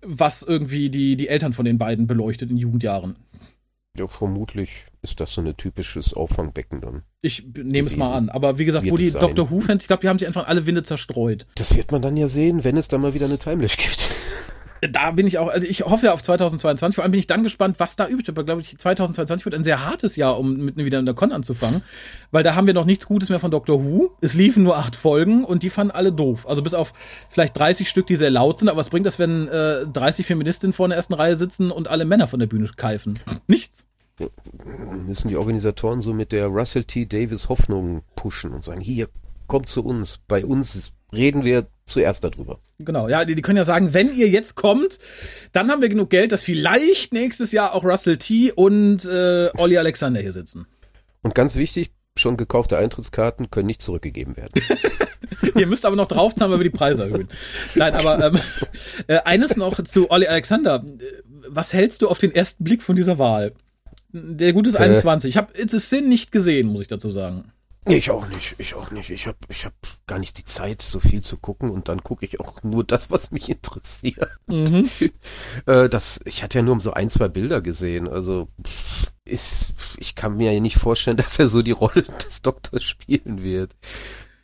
was 0.00 0.40
irgendwie 0.42 0.88
die, 0.88 1.16
die 1.16 1.28
Eltern 1.28 1.52
von 1.52 1.66
den 1.66 1.76
beiden 1.76 2.06
beleuchtet 2.06 2.50
in 2.50 2.56
Jugendjahren. 2.56 3.16
Ja, 3.98 4.06
vermutlich 4.06 4.86
ist 5.04 5.20
das 5.20 5.32
so 5.34 5.40
ein 5.40 5.56
typisches 5.56 6.14
Auffangbecken 6.14 6.80
dann. 6.80 7.02
Ich 7.20 7.46
nehme 7.54 7.88
es 7.88 7.96
mal 7.96 8.12
an. 8.12 8.30
Aber 8.30 8.58
wie 8.58 8.64
gesagt, 8.64 8.90
wo 8.90 8.96
die 8.96 9.12
Doctor 9.12 9.50
Who-Fans, 9.50 9.84
ich 9.84 9.86
glaube, 9.86 10.00
die 10.00 10.08
haben 10.08 10.18
sich 10.18 10.26
einfach 10.26 10.48
alle 10.48 10.66
Winde 10.66 10.82
zerstreut. 10.82 11.46
Das 11.54 11.76
wird 11.76 11.92
man 11.92 12.02
dann 12.02 12.16
ja 12.16 12.26
sehen, 12.26 12.64
wenn 12.64 12.76
es 12.76 12.88
dann 12.88 13.00
mal 13.00 13.14
wieder 13.14 13.26
eine 13.26 13.38
Timelash 13.38 13.76
gibt. 13.76 14.10
Da 14.90 15.12
bin 15.12 15.26
ich 15.26 15.38
auch, 15.38 15.48
also 15.48 15.66
ich 15.66 15.82
hoffe 15.82 16.06
ja 16.06 16.12
auf 16.12 16.22
2022, 16.22 16.96
vor 16.96 17.04
allem 17.04 17.12
bin 17.12 17.18
ich 17.18 17.26
dann 17.26 17.42
gespannt, 17.42 17.76
was 17.78 17.96
da 17.96 18.06
übt. 18.06 18.30
Aber 18.30 18.44
glaube 18.44 18.60
ich, 18.60 18.76
2022 18.76 19.44
wird 19.46 19.54
ein 19.54 19.64
sehr 19.64 19.86
hartes 19.86 20.16
Jahr, 20.16 20.38
um 20.38 20.56
mit 20.56 20.76
wieder 20.76 20.98
in 20.98 21.06
der 21.06 21.14
Con 21.14 21.32
anzufangen. 21.32 21.82
Weil 22.32 22.42
da 22.42 22.54
haben 22.54 22.66
wir 22.66 22.74
noch 22.74 22.84
nichts 22.84 23.06
Gutes 23.06 23.30
mehr 23.30 23.38
von 23.38 23.50
Doctor 23.50 23.82
Who. 23.82 24.10
Es 24.20 24.34
liefen 24.34 24.62
nur 24.62 24.76
acht 24.76 24.94
Folgen 24.94 25.44
und 25.44 25.62
die 25.62 25.70
fanden 25.70 25.92
alle 25.92 26.12
doof. 26.12 26.46
Also 26.46 26.62
bis 26.62 26.74
auf 26.74 26.92
vielleicht 27.30 27.58
30 27.58 27.88
Stück, 27.88 28.06
die 28.08 28.16
sehr 28.16 28.30
laut 28.30 28.58
sind, 28.58 28.68
aber 28.68 28.78
was 28.78 28.90
bringt 28.90 29.06
das, 29.06 29.18
wenn 29.18 29.48
äh, 29.48 29.86
30 29.86 30.26
Feministinnen 30.26 30.74
vor 30.74 30.88
der 30.88 30.96
ersten 30.96 31.14
Reihe 31.14 31.36
sitzen 31.36 31.70
und 31.70 31.88
alle 31.88 32.04
Männer 32.04 32.26
von 32.26 32.40
der 32.40 32.46
Bühne 32.46 32.68
keifen? 32.76 33.20
Nichts 33.46 33.86
müssen 35.06 35.28
die 35.28 35.36
Organisatoren 35.36 36.00
so 36.00 36.12
mit 36.12 36.32
der 36.32 36.46
Russell 36.46 36.84
T. 36.84 37.06
Davis 37.06 37.48
Hoffnung 37.48 38.02
pushen 38.16 38.52
und 38.52 38.64
sagen, 38.64 38.80
hier, 38.80 39.08
kommt 39.46 39.68
zu 39.68 39.84
uns, 39.84 40.20
bei 40.28 40.44
uns 40.44 40.92
reden 41.12 41.44
wir 41.44 41.66
zuerst 41.86 42.24
darüber. 42.24 42.58
Genau, 42.78 43.08
ja, 43.08 43.24
die, 43.24 43.34
die 43.34 43.42
können 43.42 43.56
ja 43.56 43.64
sagen, 43.64 43.94
wenn 43.94 44.14
ihr 44.16 44.28
jetzt 44.28 44.54
kommt, 44.54 44.98
dann 45.52 45.70
haben 45.70 45.82
wir 45.82 45.88
genug 45.88 46.10
Geld, 46.10 46.32
dass 46.32 46.42
vielleicht 46.42 47.12
nächstes 47.12 47.52
Jahr 47.52 47.74
auch 47.74 47.84
Russell 47.84 48.16
T. 48.16 48.52
und 48.52 49.04
äh, 49.04 49.50
Olli 49.56 49.76
Alexander 49.78 50.20
hier 50.20 50.32
sitzen. 50.32 50.66
Und 51.22 51.34
ganz 51.34 51.56
wichtig, 51.56 51.92
schon 52.16 52.36
gekaufte 52.36 52.78
Eintrittskarten 52.78 53.50
können 53.50 53.66
nicht 53.66 53.82
zurückgegeben 53.82 54.36
werden. 54.36 54.62
Ihr 55.56 55.66
müsst 55.66 55.84
aber 55.84 55.96
noch 55.96 56.06
draufzahlen, 56.06 56.52
weil 56.52 56.60
wir 56.60 56.70
die 56.70 56.76
Preise 56.76 57.04
erhöhen. 57.04 57.28
Nein, 57.74 57.94
aber 57.94 58.24
ähm, 58.24 58.38
äh, 59.06 59.18
eines 59.24 59.56
noch 59.56 59.82
zu 59.82 60.10
Olli 60.10 60.26
Alexander. 60.26 60.84
Was 61.48 61.72
hältst 61.72 62.02
du 62.02 62.08
auf 62.08 62.18
den 62.18 62.34
ersten 62.34 62.64
Blick 62.64 62.82
von 62.82 62.96
dieser 62.96 63.18
Wahl? 63.18 63.52
Der 64.16 64.52
Gute 64.52 64.70
ist 64.70 64.76
21. 64.76 65.30
Ich 65.30 65.36
habe 65.36 65.52
It's 65.58 65.74
a 65.74 65.78
Sin 65.80 66.08
nicht 66.08 66.30
gesehen, 66.30 66.68
muss 66.68 66.82
ich 66.82 66.88
dazu 66.88 67.10
sagen. 67.10 67.50
Ich 67.86 68.10
auch 68.10 68.28
nicht, 68.28 68.54
ich 68.58 68.74
auch 68.74 68.92
nicht. 68.92 69.10
Ich 69.10 69.26
habe 69.26 69.36
ich 69.48 69.64
hab 69.64 69.74
gar 70.06 70.20
nicht 70.20 70.38
die 70.38 70.44
Zeit, 70.44 70.80
so 70.80 71.00
viel 71.00 71.22
zu 71.22 71.36
gucken 71.36 71.68
und 71.68 71.88
dann 71.88 72.02
gucke 72.02 72.24
ich 72.24 72.38
auch 72.38 72.62
nur 72.62 72.84
das, 72.84 73.10
was 73.10 73.32
mich 73.32 73.48
interessiert. 73.48 74.30
Mhm. 74.46 74.88
Äh, 75.66 75.88
das, 75.88 76.20
ich 76.24 76.42
hatte 76.42 76.58
ja 76.58 76.62
nur 76.62 76.80
so 76.80 76.92
ein, 76.92 77.10
zwei 77.10 77.28
Bilder 77.28 77.60
gesehen. 77.60 78.08
Also 78.08 78.48
ist, 79.24 79.74
ich 79.98 80.14
kann 80.14 80.36
mir 80.36 80.52
ja 80.52 80.60
nicht 80.60 80.76
vorstellen, 80.76 81.16
dass 81.18 81.38
er 81.38 81.48
so 81.48 81.62
die 81.62 81.72
Rolle 81.72 82.02
des 82.02 82.42
Doktors 82.42 82.84
spielen 82.84 83.42
wird. 83.42 83.72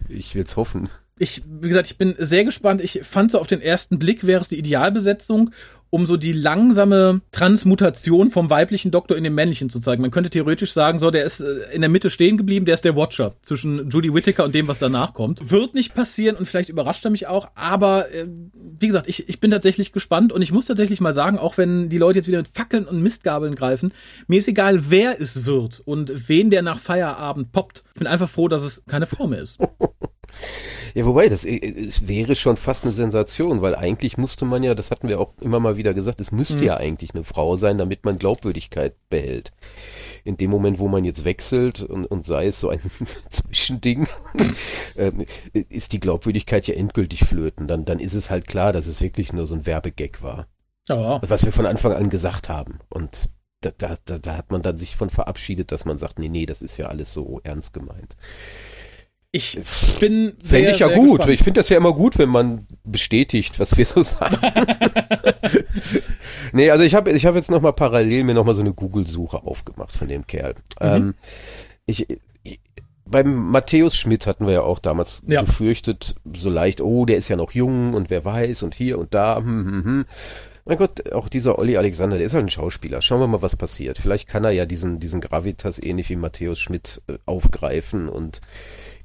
Ich 0.09 0.35
will 0.35 0.45
es 0.45 0.57
hoffen. 0.57 0.89
Ich, 1.19 1.43
wie 1.47 1.69
gesagt, 1.69 1.87
ich 1.87 1.99
bin 1.99 2.15
sehr 2.19 2.45
gespannt. 2.45 2.81
Ich 2.81 3.01
fand 3.03 3.31
so 3.31 3.39
auf 3.39 3.47
den 3.47 3.61
ersten 3.61 3.99
Blick 3.99 4.27
wäre 4.27 4.41
es 4.41 4.49
die 4.49 4.59
Idealbesetzung 4.59 5.51
um 5.90 6.07
so 6.07 6.16
die 6.16 6.33
langsame 6.33 7.20
Transmutation 7.33 8.31
vom 8.31 8.48
weiblichen 8.48 8.90
Doktor 8.90 9.16
in 9.16 9.24
den 9.24 9.35
männlichen 9.35 9.68
zu 9.68 9.81
zeigen. 9.81 10.03
Man 10.03 10.11
könnte 10.11 10.31
theoretisch 10.31 10.72
sagen, 10.72 10.98
so, 10.98 11.11
der 11.11 11.24
ist 11.24 11.40
äh, 11.40 11.72
in 11.72 11.81
der 11.81 11.90
Mitte 11.90 12.11
stehen 12.11 12.37
geblieben, 12.37 12.64
der 12.64 12.74
ist 12.74 12.85
der 12.85 12.96
Watcher 12.96 13.35
zwischen 13.42 13.90
Judy 13.90 14.14
Whittaker 14.14 14.44
und 14.44 14.55
dem, 14.55 14.68
was 14.68 14.79
danach 14.79 15.12
kommt. 15.12 15.50
Wird 15.50 15.74
nicht 15.74 15.94
passieren 15.94 16.37
und 16.37 16.46
vielleicht 16.46 16.68
überrascht 16.68 17.05
er 17.05 17.11
mich 17.11 17.26
auch, 17.26 17.48
aber 17.55 18.12
äh, 18.12 18.26
wie 18.55 18.87
gesagt, 18.87 19.09
ich, 19.09 19.29
ich 19.29 19.40
bin 19.40 19.50
tatsächlich 19.50 19.92
gespannt 19.92 20.33
und 20.33 20.42
ich 20.42 20.53
muss 20.53 20.66
tatsächlich 20.66 21.00
mal 21.00 21.12
sagen, 21.12 21.38
auch 21.38 21.59
wenn 21.59 21.88
die 21.88 21.98
Leute 21.98 22.20
jetzt 22.20 22.29
wieder 22.29 22.38
mit 22.38 22.48
Fackeln 22.48 22.87
und 22.87 23.03
Mistgabeln 23.03 23.55
greifen, 23.55 23.92
mir 24.29 24.38
ist 24.38 24.48
egal, 24.48 24.90
wer 24.90 25.20
es 25.20 25.44
wird 25.44 25.83
und 25.85 26.29
wen 26.29 26.50
der 26.50 26.62
nach 26.62 26.79
Feierabend 26.79 27.53
poppt. 27.53 27.85
Ich 27.94 27.98
bin 27.98 28.07
einfach 28.07 28.29
froh, 28.29 28.48
dass 28.48 28.62
es 28.62 28.85
keine 28.87 29.07
Frau 29.07 29.26
mehr 29.26 29.42
ist. 29.42 29.59
Ja, 30.94 31.07
wobei, 31.07 31.29
das 31.29 31.44
äh, 31.44 31.57
es 31.57 32.09
wäre 32.09 32.35
schon 32.35 32.57
fast 32.57 32.85
eine 32.85 32.92
Sensation, 32.92 33.62
weil 33.62 33.74
eigentlich 33.74 34.18
musste 34.18 34.44
man 34.44 34.62
ja, 34.62 34.74
das 34.74 34.90
hatten 34.90 35.09
wir 35.09 35.20
auch 35.20 35.33
immer 35.40 35.61
mal 35.61 35.76
wieder 35.76 35.94
gesagt, 35.94 36.20
es 36.20 36.33
müsste 36.33 36.59
mhm. 36.59 36.62
ja 36.62 36.76
eigentlich 36.76 37.14
eine 37.14 37.24
Frau 37.24 37.57
sein, 37.57 37.79
damit 37.79 38.05
man 38.05 38.18
Glaubwürdigkeit 38.18 38.94
behält. 39.09 39.53
In 40.24 40.37
dem 40.37 40.50
Moment, 40.50 40.79
wo 40.79 40.88
man 40.88 41.05
jetzt 41.05 41.24
wechselt 41.24 41.83
und, 41.83 42.07
und 42.07 42.26
sei 42.26 42.46
es 42.46 42.61
so 42.61 42.68
ein 42.68 42.81
Zwischending, 43.31 44.07
äh, 44.94 45.12
ist 45.53 45.92
die 45.92 46.00
Glaubwürdigkeit 46.00 46.66
ja 46.66 46.74
endgültig 46.74 47.24
flöten. 47.24 47.66
Dann, 47.66 47.85
dann 47.85 47.98
ist 47.98 48.14
es 48.14 48.31
halt 48.31 48.46
klar, 48.46 48.72
dass 48.72 48.87
es 48.87 49.00
wirklich 49.00 49.33
nur 49.33 49.46
so 49.46 49.55
ein 49.55 49.66
Werbegag 49.66 50.22
war. 50.22 50.46
Ja. 50.88 51.20
Was 51.26 51.44
wir 51.44 51.53
von 51.53 51.66
Anfang 51.66 51.92
an 51.92 52.11
gesagt 52.11 52.48
haben. 52.48 52.81
Und 52.88 53.31
da, 53.61 53.70
da, 54.05 54.18
da 54.18 54.37
hat 54.37 54.50
man 54.50 54.62
dann 54.62 54.79
sich 54.79 54.96
von 54.96 55.11
verabschiedet, 55.11 55.70
dass 55.72 55.85
man 55.85 55.98
sagt, 55.98 56.18
nee, 56.18 56.29
nee, 56.29 56.46
das 56.46 56.62
ist 56.62 56.76
ja 56.79 56.87
alles 56.87 57.12
so 57.12 57.40
ernst 57.44 57.74
gemeint. 57.74 58.16
Ich 59.33 59.61
bin 60.01 60.33
sehr, 60.43 60.61
Fände 60.61 60.71
ich 60.73 60.79
ja 60.81 60.88
gut. 60.88 61.19
Gespannt. 61.19 61.33
Ich 61.33 61.43
finde 61.45 61.61
das 61.61 61.69
ja 61.69 61.77
immer 61.77 61.95
gut, 61.95 62.19
wenn 62.19 62.29
man 62.29 62.66
bestätigt, 62.83 63.61
was 63.61 63.77
wir 63.77 63.87
so 63.87 64.03
sagen. 64.03 64.38
nee, 66.53 66.71
also 66.71 66.83
ich 66.83 66.97
habe 66.97 67.12
ich 67.12 67.27
hab 67.27 67.37
jetzt 67.37 67.51
nochmal 67.51 67.73
parallel 67.73 68.25
mir 68.25 68.35
nochmal 68.35 68.57
so 68.57 68.61
eine 68.61 68.73
Google-Suche 68.73 69.45
aufgemacht 69.45 69.97
von 69.97 70.09
dem 70.09 70.27
Kerl. 70.27 70.55
Mhm. 70.81 70.87
Ähm, 70.87 71.14
ich, 71.87 72.09
ich, 72.43 72.59
beim 73.07 73.51
Matthäus 73.51 73.95
Schmidt 73.95 74.27
hatten 74.27 74.47
wir 74.47 74.55
ja 74.55 74.62
auch 74.62 74.81
damals 74.81 75.23
ja. 75.27 75.43
befürchtet, 75.43 76.16
so 76.37 76.51
leicht, 76.51 76.81
oh, 76.81 77.07
der 77.07 77.16
ist 77.16 77.29
ja 77.29 77.37
noch 77.37 77.53
jung 77.53 77.95
und 77.95 78.11
wer 78.11 78.25
weiß 78.25 78.64
und 78.64 78.75
hier 78.75 78.99
und 78.99 79.14
da. 79.14 79.37
Hm, 79.37 79.66
hm, 79.66 79.85
hm. 79.85 80.05
Mein 80.64 80.77
Gott, 80.77 81.12
auch 81.12 81.29
dieser 81.29 81.59
Olli 81.59 81.77
Alexander, 81.77 82.16
der 82.16 82.27
ist 82.27 82.35
halt 82.35 82.45
ein 82.45 82.51
Schauspieler. 82.51 83.01
Schauen 83.01 83.21
wir 83.21 83.27
mal, 83.27 83.43
was 83.43 83.57
passiert. 83.57 83.99
Vielleicht 83.99 84.29
kann 84.29 84.45
er 84.45 84.51
ja 84.51 84.66
diesen, 84.66 85.01
diesen 85.01 85.21
Gravitas 85.21 85.83
ähnlich 85.83 86.11
wie 86.11 86.16
Matthäus 86.16 86.59
Schmidt 86.59 87.01
äh, 87.09 87.14
aufgreifen 87.27 88.09
und 88.09 88.40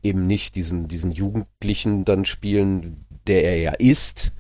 eben 0.06 0.28
nicht 0.28 0.56
diesen, 0.56 0.88
diesen 0.88 1.12
Jugendlichen 1.12 2.06
dann 2.06 2.26
spielen, 2.26 3.06
der 3.28 3.44
er 3.44 3.58
ja 3.58 3.72
ist, 3.74 4.32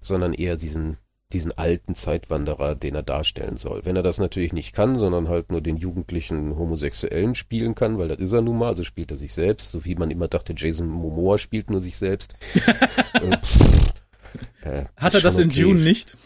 sondern 0.00 0.32
eher 0.32 0.56
diesen, 0.56 0.96
diesen 1.32 1.52
alten 1.52 1.94
Zeitwanderer, 1.94 2.74
den 2.74 2.94
er 2.94 3.02
darstellen 3.02 3.58
soll. 3.58 3.84
Wenn 3.84 3.96
er 3.96 4.02
das 4.02 4.18
natürlich 4.18 4.54
nicht 4.54 4.74
kann, 4.74 4.98
sondern 4.98 5.28
halt 5.28 5.50
nur 5.50 5.60
den 5.60 5.76
jugendlichen 5.76 6.56
Homosexuellen 6.56 7.34
spielen 7.34 7.74
kann, 7.74 7.98
weil 7.98 8.08
das 8.08 8.18
ist 8.18 8.32
er 8.32 8.40
nun 8.40 8.58
mal, 8.58 8.68
also 8.68 8.82
spielt 8.82 9.10
er 9.10 9.18
sich 9.18 9.34
selbst, 9.34 9.70
so 9.70 9.84
wie 9.84 9.94
man 9.94 10.10
immer 10.10 10.28
dachte, 10.28 10.54
Jason 10.56 10.88
Momoa 10.88 11.36
spielt 11.36 11.70
nur 11.70 11.80
sich 11.80 11.98
selbst. 11.98 12.34
äh, 13.14 13.36
äh, 14.68 14.84
Hat 14.96 15.14
er 15.14 15.20
das 15.20 15.38
in 15.38 15.50
okay. 15.50 15.62
Dune 15.62 15.80
nicht? 15.80 16.16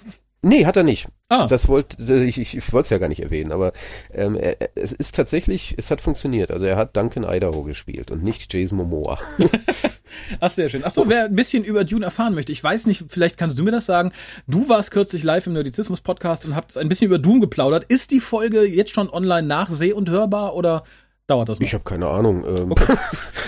Nee, 0.41 0.67
hat 0.67 0.77
er 0.77 0.85
nicht. 0.85 1.09
Ah. 1.29 1.47
Das 1.47 1.67
wollte 1.67 2.01
ich, 2.25 2.39
ich, 2.39 2.57
ich 2.57 2.73
wollte 2.73 2.87
es 2.87 2.91
ja 2.91 2.99
gar 2.99 3.09
nicht 3.09 3.23
erwähnen, 3.23 3.51
aber 3.51 3.73
ähm, 4.13 4.37
er, 4.37 4.57
es 4.77 4.93
ist 4.93 5.17
tatsächlich, 5.17 5.75
es 5.77 5.91
hat 5.91 6.01
funktioniert. 6.01 6.53
Also 6.53 6.65
er 6.65 6.77
hat 6.77 6.97
Duncan 6.97 7.25
Idaho 7.25 7.65
gespielt 7.65 8.13
und 8.13 8.23
nicht 8.23 8.53
Jason 8.55 8.79
Momoa. 8.79 9.19
Ach, 10.41 10.51
sehr 10.51 10.69
schön. 10.69 10.83
Ach 10.85 10.93
so, 10.93 11.09
wer 11.09 11.25
ein 11.25 11.35
bisschen 11.35 11.65
über 11.65 11.85
Dune 11.85 12.05
erfahren 12.05 12.35
möchte, 12.35 12.53
ich 12.53 12.63
weiß 12.63 12.87
nicht, 12.87 13.05
vielleicht 13.09 13.37
kannst 13.37 13.59
du 13.59 13.65
mir 13.65 13.73
das 13.73 13.87
sagen. 13.87 14.13
Du 14.47 14.69
warst 14.69 14.93
kürzlich 14.93 15.25
live 15.25 15.47
im 15.49 15.55
Nerdizismus-Podcast 15.55 16.47
und 16.47 16.55
habt 16.55 16.77
ein 16.79 16.89
bisschen 16.89 17.07
über 17.07 17.19
Dune 17.19 17.41
geplaudert. 17.41 17.85
Ist 17.85 18.13
die 18.13 18.21
Folge 18.21 18.65
jetzt 18.65 18.93
schon 18.93 19.11
online 19.11 19.47
nachseh- 19.47 19.93
und 19.93 20.09
hörbar 20.09 20.55
oder 20.55 20.85
dauert 21.29 21.49
das 21.49 21.61
noch? 21.61 21.67
Ich 21.67 21.75
habe 21.75 21.85
keine 21.85 22.09
Ahnung. 22.09 22.45
Ähm. 22.47 22.73
Okay. 22.73 22.97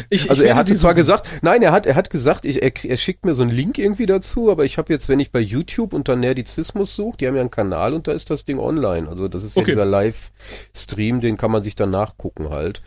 Ich, 0.08 0.28
also 0.28 0.42
ich 0.42 0.48
er 0.48 0.56
hat 0.56 0.66
zwar 0.66 0.94
gesagt, 0.94 1.28
nein, 1.42 1.62
er 1.62 1.70
hat 1.70 1.86
er 1.86 1.94
hat 1.94 2.10
gesagt, 2.10 2.44
ich, 2.44 2.62
er, 2.62 2.72
er 2.84 2.96
schickt 2.96 3.24
mir 3.24 3.34
so 3.34 3.42
einen 3.42 3.52
Link 3.52 3.78
irgendwie 3.78 4.06
dazu, 4.06 4.50
aber 4.50 4.64
ich 4.64 4.76
habe 4.78 4.92
jetzt, 4.92 5.08
wenn 5.08 5.20
ich 5.20 5.30
bei 5.30 5.38
YouTube 5.38 5.92
unter 5.92 6.16
Nerdizismus 6.16 6.96
suche, 6.96 7.18
die 7.18 7.28
haben 7.28 7.34
ja 7.36 7.42
einen 7.42 7.50
Kanal 7.50 7.94
und 7.94 8.08
da 8.08 8.12
ist 8.12 8.30
das 8.30 8.44
Ding 8.44 8.58
online. 8.58 9.08
Also 9.08 9.28
das 9.28 9.44
ist 9.44 9.56
okay. 9.56 9.72
ja 9.72 9.74
dieser 9.74 9.84
Livestream, 9.84 11.20
den 11.20 11.36
kann 11.36 11.52
man 11.52 11.62
sich 11.62 11.76
dann 11.76 11.90
nachgucken 11.90 12.48
halt. 12.48 12.82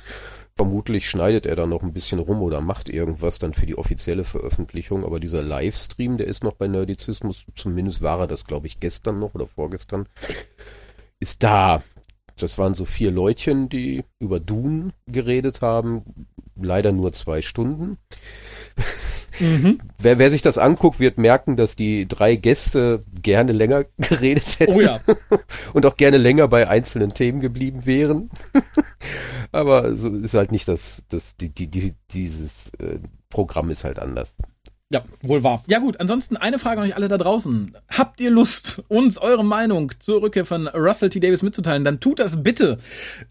Vermutlich 0.55 1.09
schneidet 1.09 1.45
er 1.45 1.55
da 1.55 1.65
noch 1.65 1.81
ein 1.81 1.93
bisschen 1.93 2.19
rum 2.19 2.41
oder 2.41 2.61
macht 2.61 2.89
irgendwas 2.89 3.39
dann 3.39 3.53
für 3.53 3.65
die 3.65 3.77
offizielle 3.77 4.23
Veröffentlichung, 4.23 5.05
aber 5.05 5.19
dieser 5.19 5.41
Livestream, 5.41 6.17
der 6.17 6.27
ist 6.27 6.43
noch 6.43 6.53
bei 6.53 6.67
Nerdizismus, 6.67 7.45
zumindest 7.55 8.01
war 8.01 8.19
er 8.19 8.27
das, 8.27 8.45
glaube 8.45 8.67
ich, 8.67 8.79
gestern 8.79 9.17
noch 9.17 9.33
oder 9.33 9.47
vorgestern, 9.47 10.07
ist 11.19 11.41
da. 11.41 11.81
Das 12.37 12.57
waren 12.57 12.73
so 12.73 12.85
vier 12.85 13.11
Leutchen, 13.11 13.69
die 13.69 14.03
über 14.19 14.39
Dune 14.39 14.91
geredet 15.07 15.61
haben. 15.61 16.27
Leider 16.55 16.91
nur 16.91 17.13
zwei 17.13 17.41
Stunden. 17.41 17.97
Mhm. 19.39 19.79
Wer, 19.99 20.19
wer 20.19 20.29
sich 20.29 20.43
das 20.43 20.57
anguckt, 20.59 20.99
wird 20.99 21.17
merken, 21.17 21.55
dass 21.55 21.75
die 21.75 22.07
drei 22.07 22.35
Gäste 22.35 22.99
gerne 23.21 23.51
länger 23.51 23.85
geredet 23.97 24.59
hätten. 24.59 24.73
Oh 24.73 24.81
ja. 24.81 24.99
Und 25.73 25.85
auch 25.85 25.97
gerne 25.97 26.17
länger 26.17 26.47
bei 26.47 26.67
einzelnen 26.67 27.09
Themen 27.09 27.39
geblieben 27.39 27.85
wären. 27.85 28.29
Aber 29.51 29.95
so 29.95 30.09
ist 30.09 30.35
halt 30.35 30.51
nicht 30.51 30.67
das, 30.67 31.03
das, 31.09 31.35
die, 31.37 31.49
die, 31.49 31.67
die, 31.67 31.95
dieses 32.11 32.69
äh, 32.79 32.99
Programm 33.29 33.69
ist 33.71 33.83
halt 33.83 33.97
anders. 33.97 34.35
Ja, 34.93 35.01
wohl 35.23 35.41
wahr. 35.41 35.63
Ja 35.65 35.79
gut, 35.79 35.99
ansonsten 35.99 36.37
eine 36.37 36.59
Frage 36.59 36.79
an 36.79 36.87
euch 36.87 36.95
alle 36.95 37.07
da 37.07 37.17
draußen. 37.17 37.75
Habt 37.89 38.21
ihr 38.21 38.29
Lust, 38.29 38.83
uns 38.89 39.17
eure 39.17 39.43
Meinung 39.43 39.91
zur 39.99 40.21
Rückkehr 40.21 40.45
von 40.45 40.67
Russell 40.67 41.09
T. 41.09 41.19
Davis 41.19 41.41
mitzuteilen? 41.41 41.83
Dann 41.83 41.99
tut 41.99 42.19
das 42.19 42.43
bitte 42.43 42.77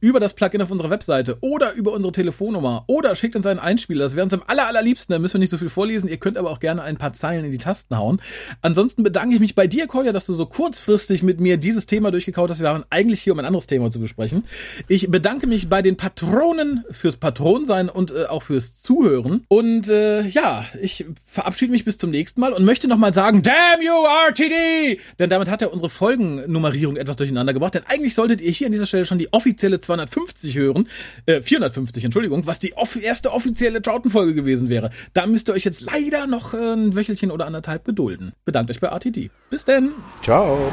über 0.01 0.19
das 0.19 0.35
Plugin 0.35 0.61
auf 0.61 0.73
unserer 0.73 0.91
Webseite 0.91 1.39
oder 1.41 1.73
über 1.75 1.93
unsere 1.93 2.11
Telefonnummer 2.11 2.83
oder 2.89 3.15
schickt 3.15 3.37
uns 3.37 3.47
einen 3.47 3.61
Einspieler. 3.61 4.03
Das 4.03 4.17
wäre 4.17 4.25
uns 4.25 4.35
am 4.35 4.43
aller, 4.45 4.67
allerliebsten. 4.67 5.13
Da 5.13 5.21
müssen 5.21 5.35
wir 5.35 5.39
nicht 5.39 5.51
so 5.51 5.59
viel 5.59 5.69
vorlesen. 5.69 6.09
Ihr 6.09 6.17
könnt 6.17 6.37
aber 6.37 6.51
auch 6.51 6.59
gerne 6.59 6.83
ein 6.83 6.97
paar 6.97 7.13
Zeilen 7.13 7.45
in 7.45 7.53
die 7.53 7.59
Tasten 7.59 7.97
hauen. 7.97 8.21
Ansonsten 8.61 9.05
bedanke 9.05 9.37
ich 9.37 9.41
mich 9.41 9.55
bei 9.55 9.69
dir, 9.69 9.87
Kolja, 9.87 10.11
dass 10.11 10.27
du 10.27 10.35
so 10.35 10.47
kurzfristig 10.47 11.23
mit 11.23 11.39
mir 11.39 11.59
dieses 11.59 11.87
Thema 11.87 12.11
durchgekaut 12.11 12.51
hast. 12.51 12.59
Wir 12.59 12.67
waren 12.67 12.85
eigentlich 12.91 13.23
hier, 13.23 13.35
um 13.35 13.39
ein 13.39 13.45
anderes 13.45 13.69
Thema 13.69 13.89
zu 13.93 14.01
besprechen. 14.01 14.47
Ich 14.89 15.13
bedanke 15.13 15.47
mich 15.47 15.69
bei 15.69 15.81
den 15.81 15.97
Patronen 15.97 16.85
fürs 16.91 17.19
Patronsein 17.19 17.89
und 17.89 18.11
äh, 18.11 18.25
auch 18.25 18.43
fürs 18.43 18.81
Zuhören. 18.83 19.45
Und 19.47 19.89
äh, 19.89 20.23
ja, 20.23 20.65
ich 20.81 21.05
verabschiede 21.25 21.52
verabschiede 21.53 21.73
mich 21.73 21.85
bis 21.85 21.99
zum 21.99 22.09
nächsten 22.09 22.41
Mal 22.41 22.55
und 22.55 22.65
möchte 22.65 22.89
nochmal 22.89 23.13
sagen, 23.13 23.43
damn 23.43 23.83
you 23.83 23.93
RTD! 24.29 24.99
Denn 25.19 25.29
damit 25.29 25.51
hat 25.51 25.61
er 25.61 25.71
unsere 25.71 25.91
Folgennummerierung 25.91 26.97
etwas 26.97 27.17
durcheinander 27.17 27.53
gebracht. 27.53 27.75
Denn 27.75 27.83
eigentlich 27.89 28.15
solltet 28.15 28.41
ihr 28.41 28.51
hier 28.51 28.69
an 28.69 28.73
dieser 28.73 28.87
Stelle 28.87 29.05
schon 29.05 29.19
die 29.19 29.31
offizielle 29.35 29.79
250 29.79 30.57
hören, 30.57 30.89
äh, 31.27 31.43
450, 31.43 32.05
Entschuldigung, 32.05 32.47
was 32.47 32.59
die 32.59 32.73
off 32.73 32.97
erste 32.97 33.35
offizielle 33.35 33.83
Troughton-Folge 33.83 34.35
gewesen 34.35 34.71
wäre. 34.71 34.89
Da 35.13 35.27
müsst 35.27 35.51
ihr 35.51 35.53
euch 35.53 35.65
jetzt 35.65 35.83
leider 35.83 36.27
noch 36.27 36.55
äh, 36.55 36.73
ein 36.73 36.97
Wöchelchen 36.97 37.31
oder 37.31 37.47
anderthalb 37.47 37.85
gedulden. 37.85 38.33
Bedankt 38.47 38.71
euch 38.71 38.81
bei 38.81 38.89
RTD. 38.89 39.31
Bis 39.51 39.67
denn. 39.67 39.91
Ciao. 40.23 40.71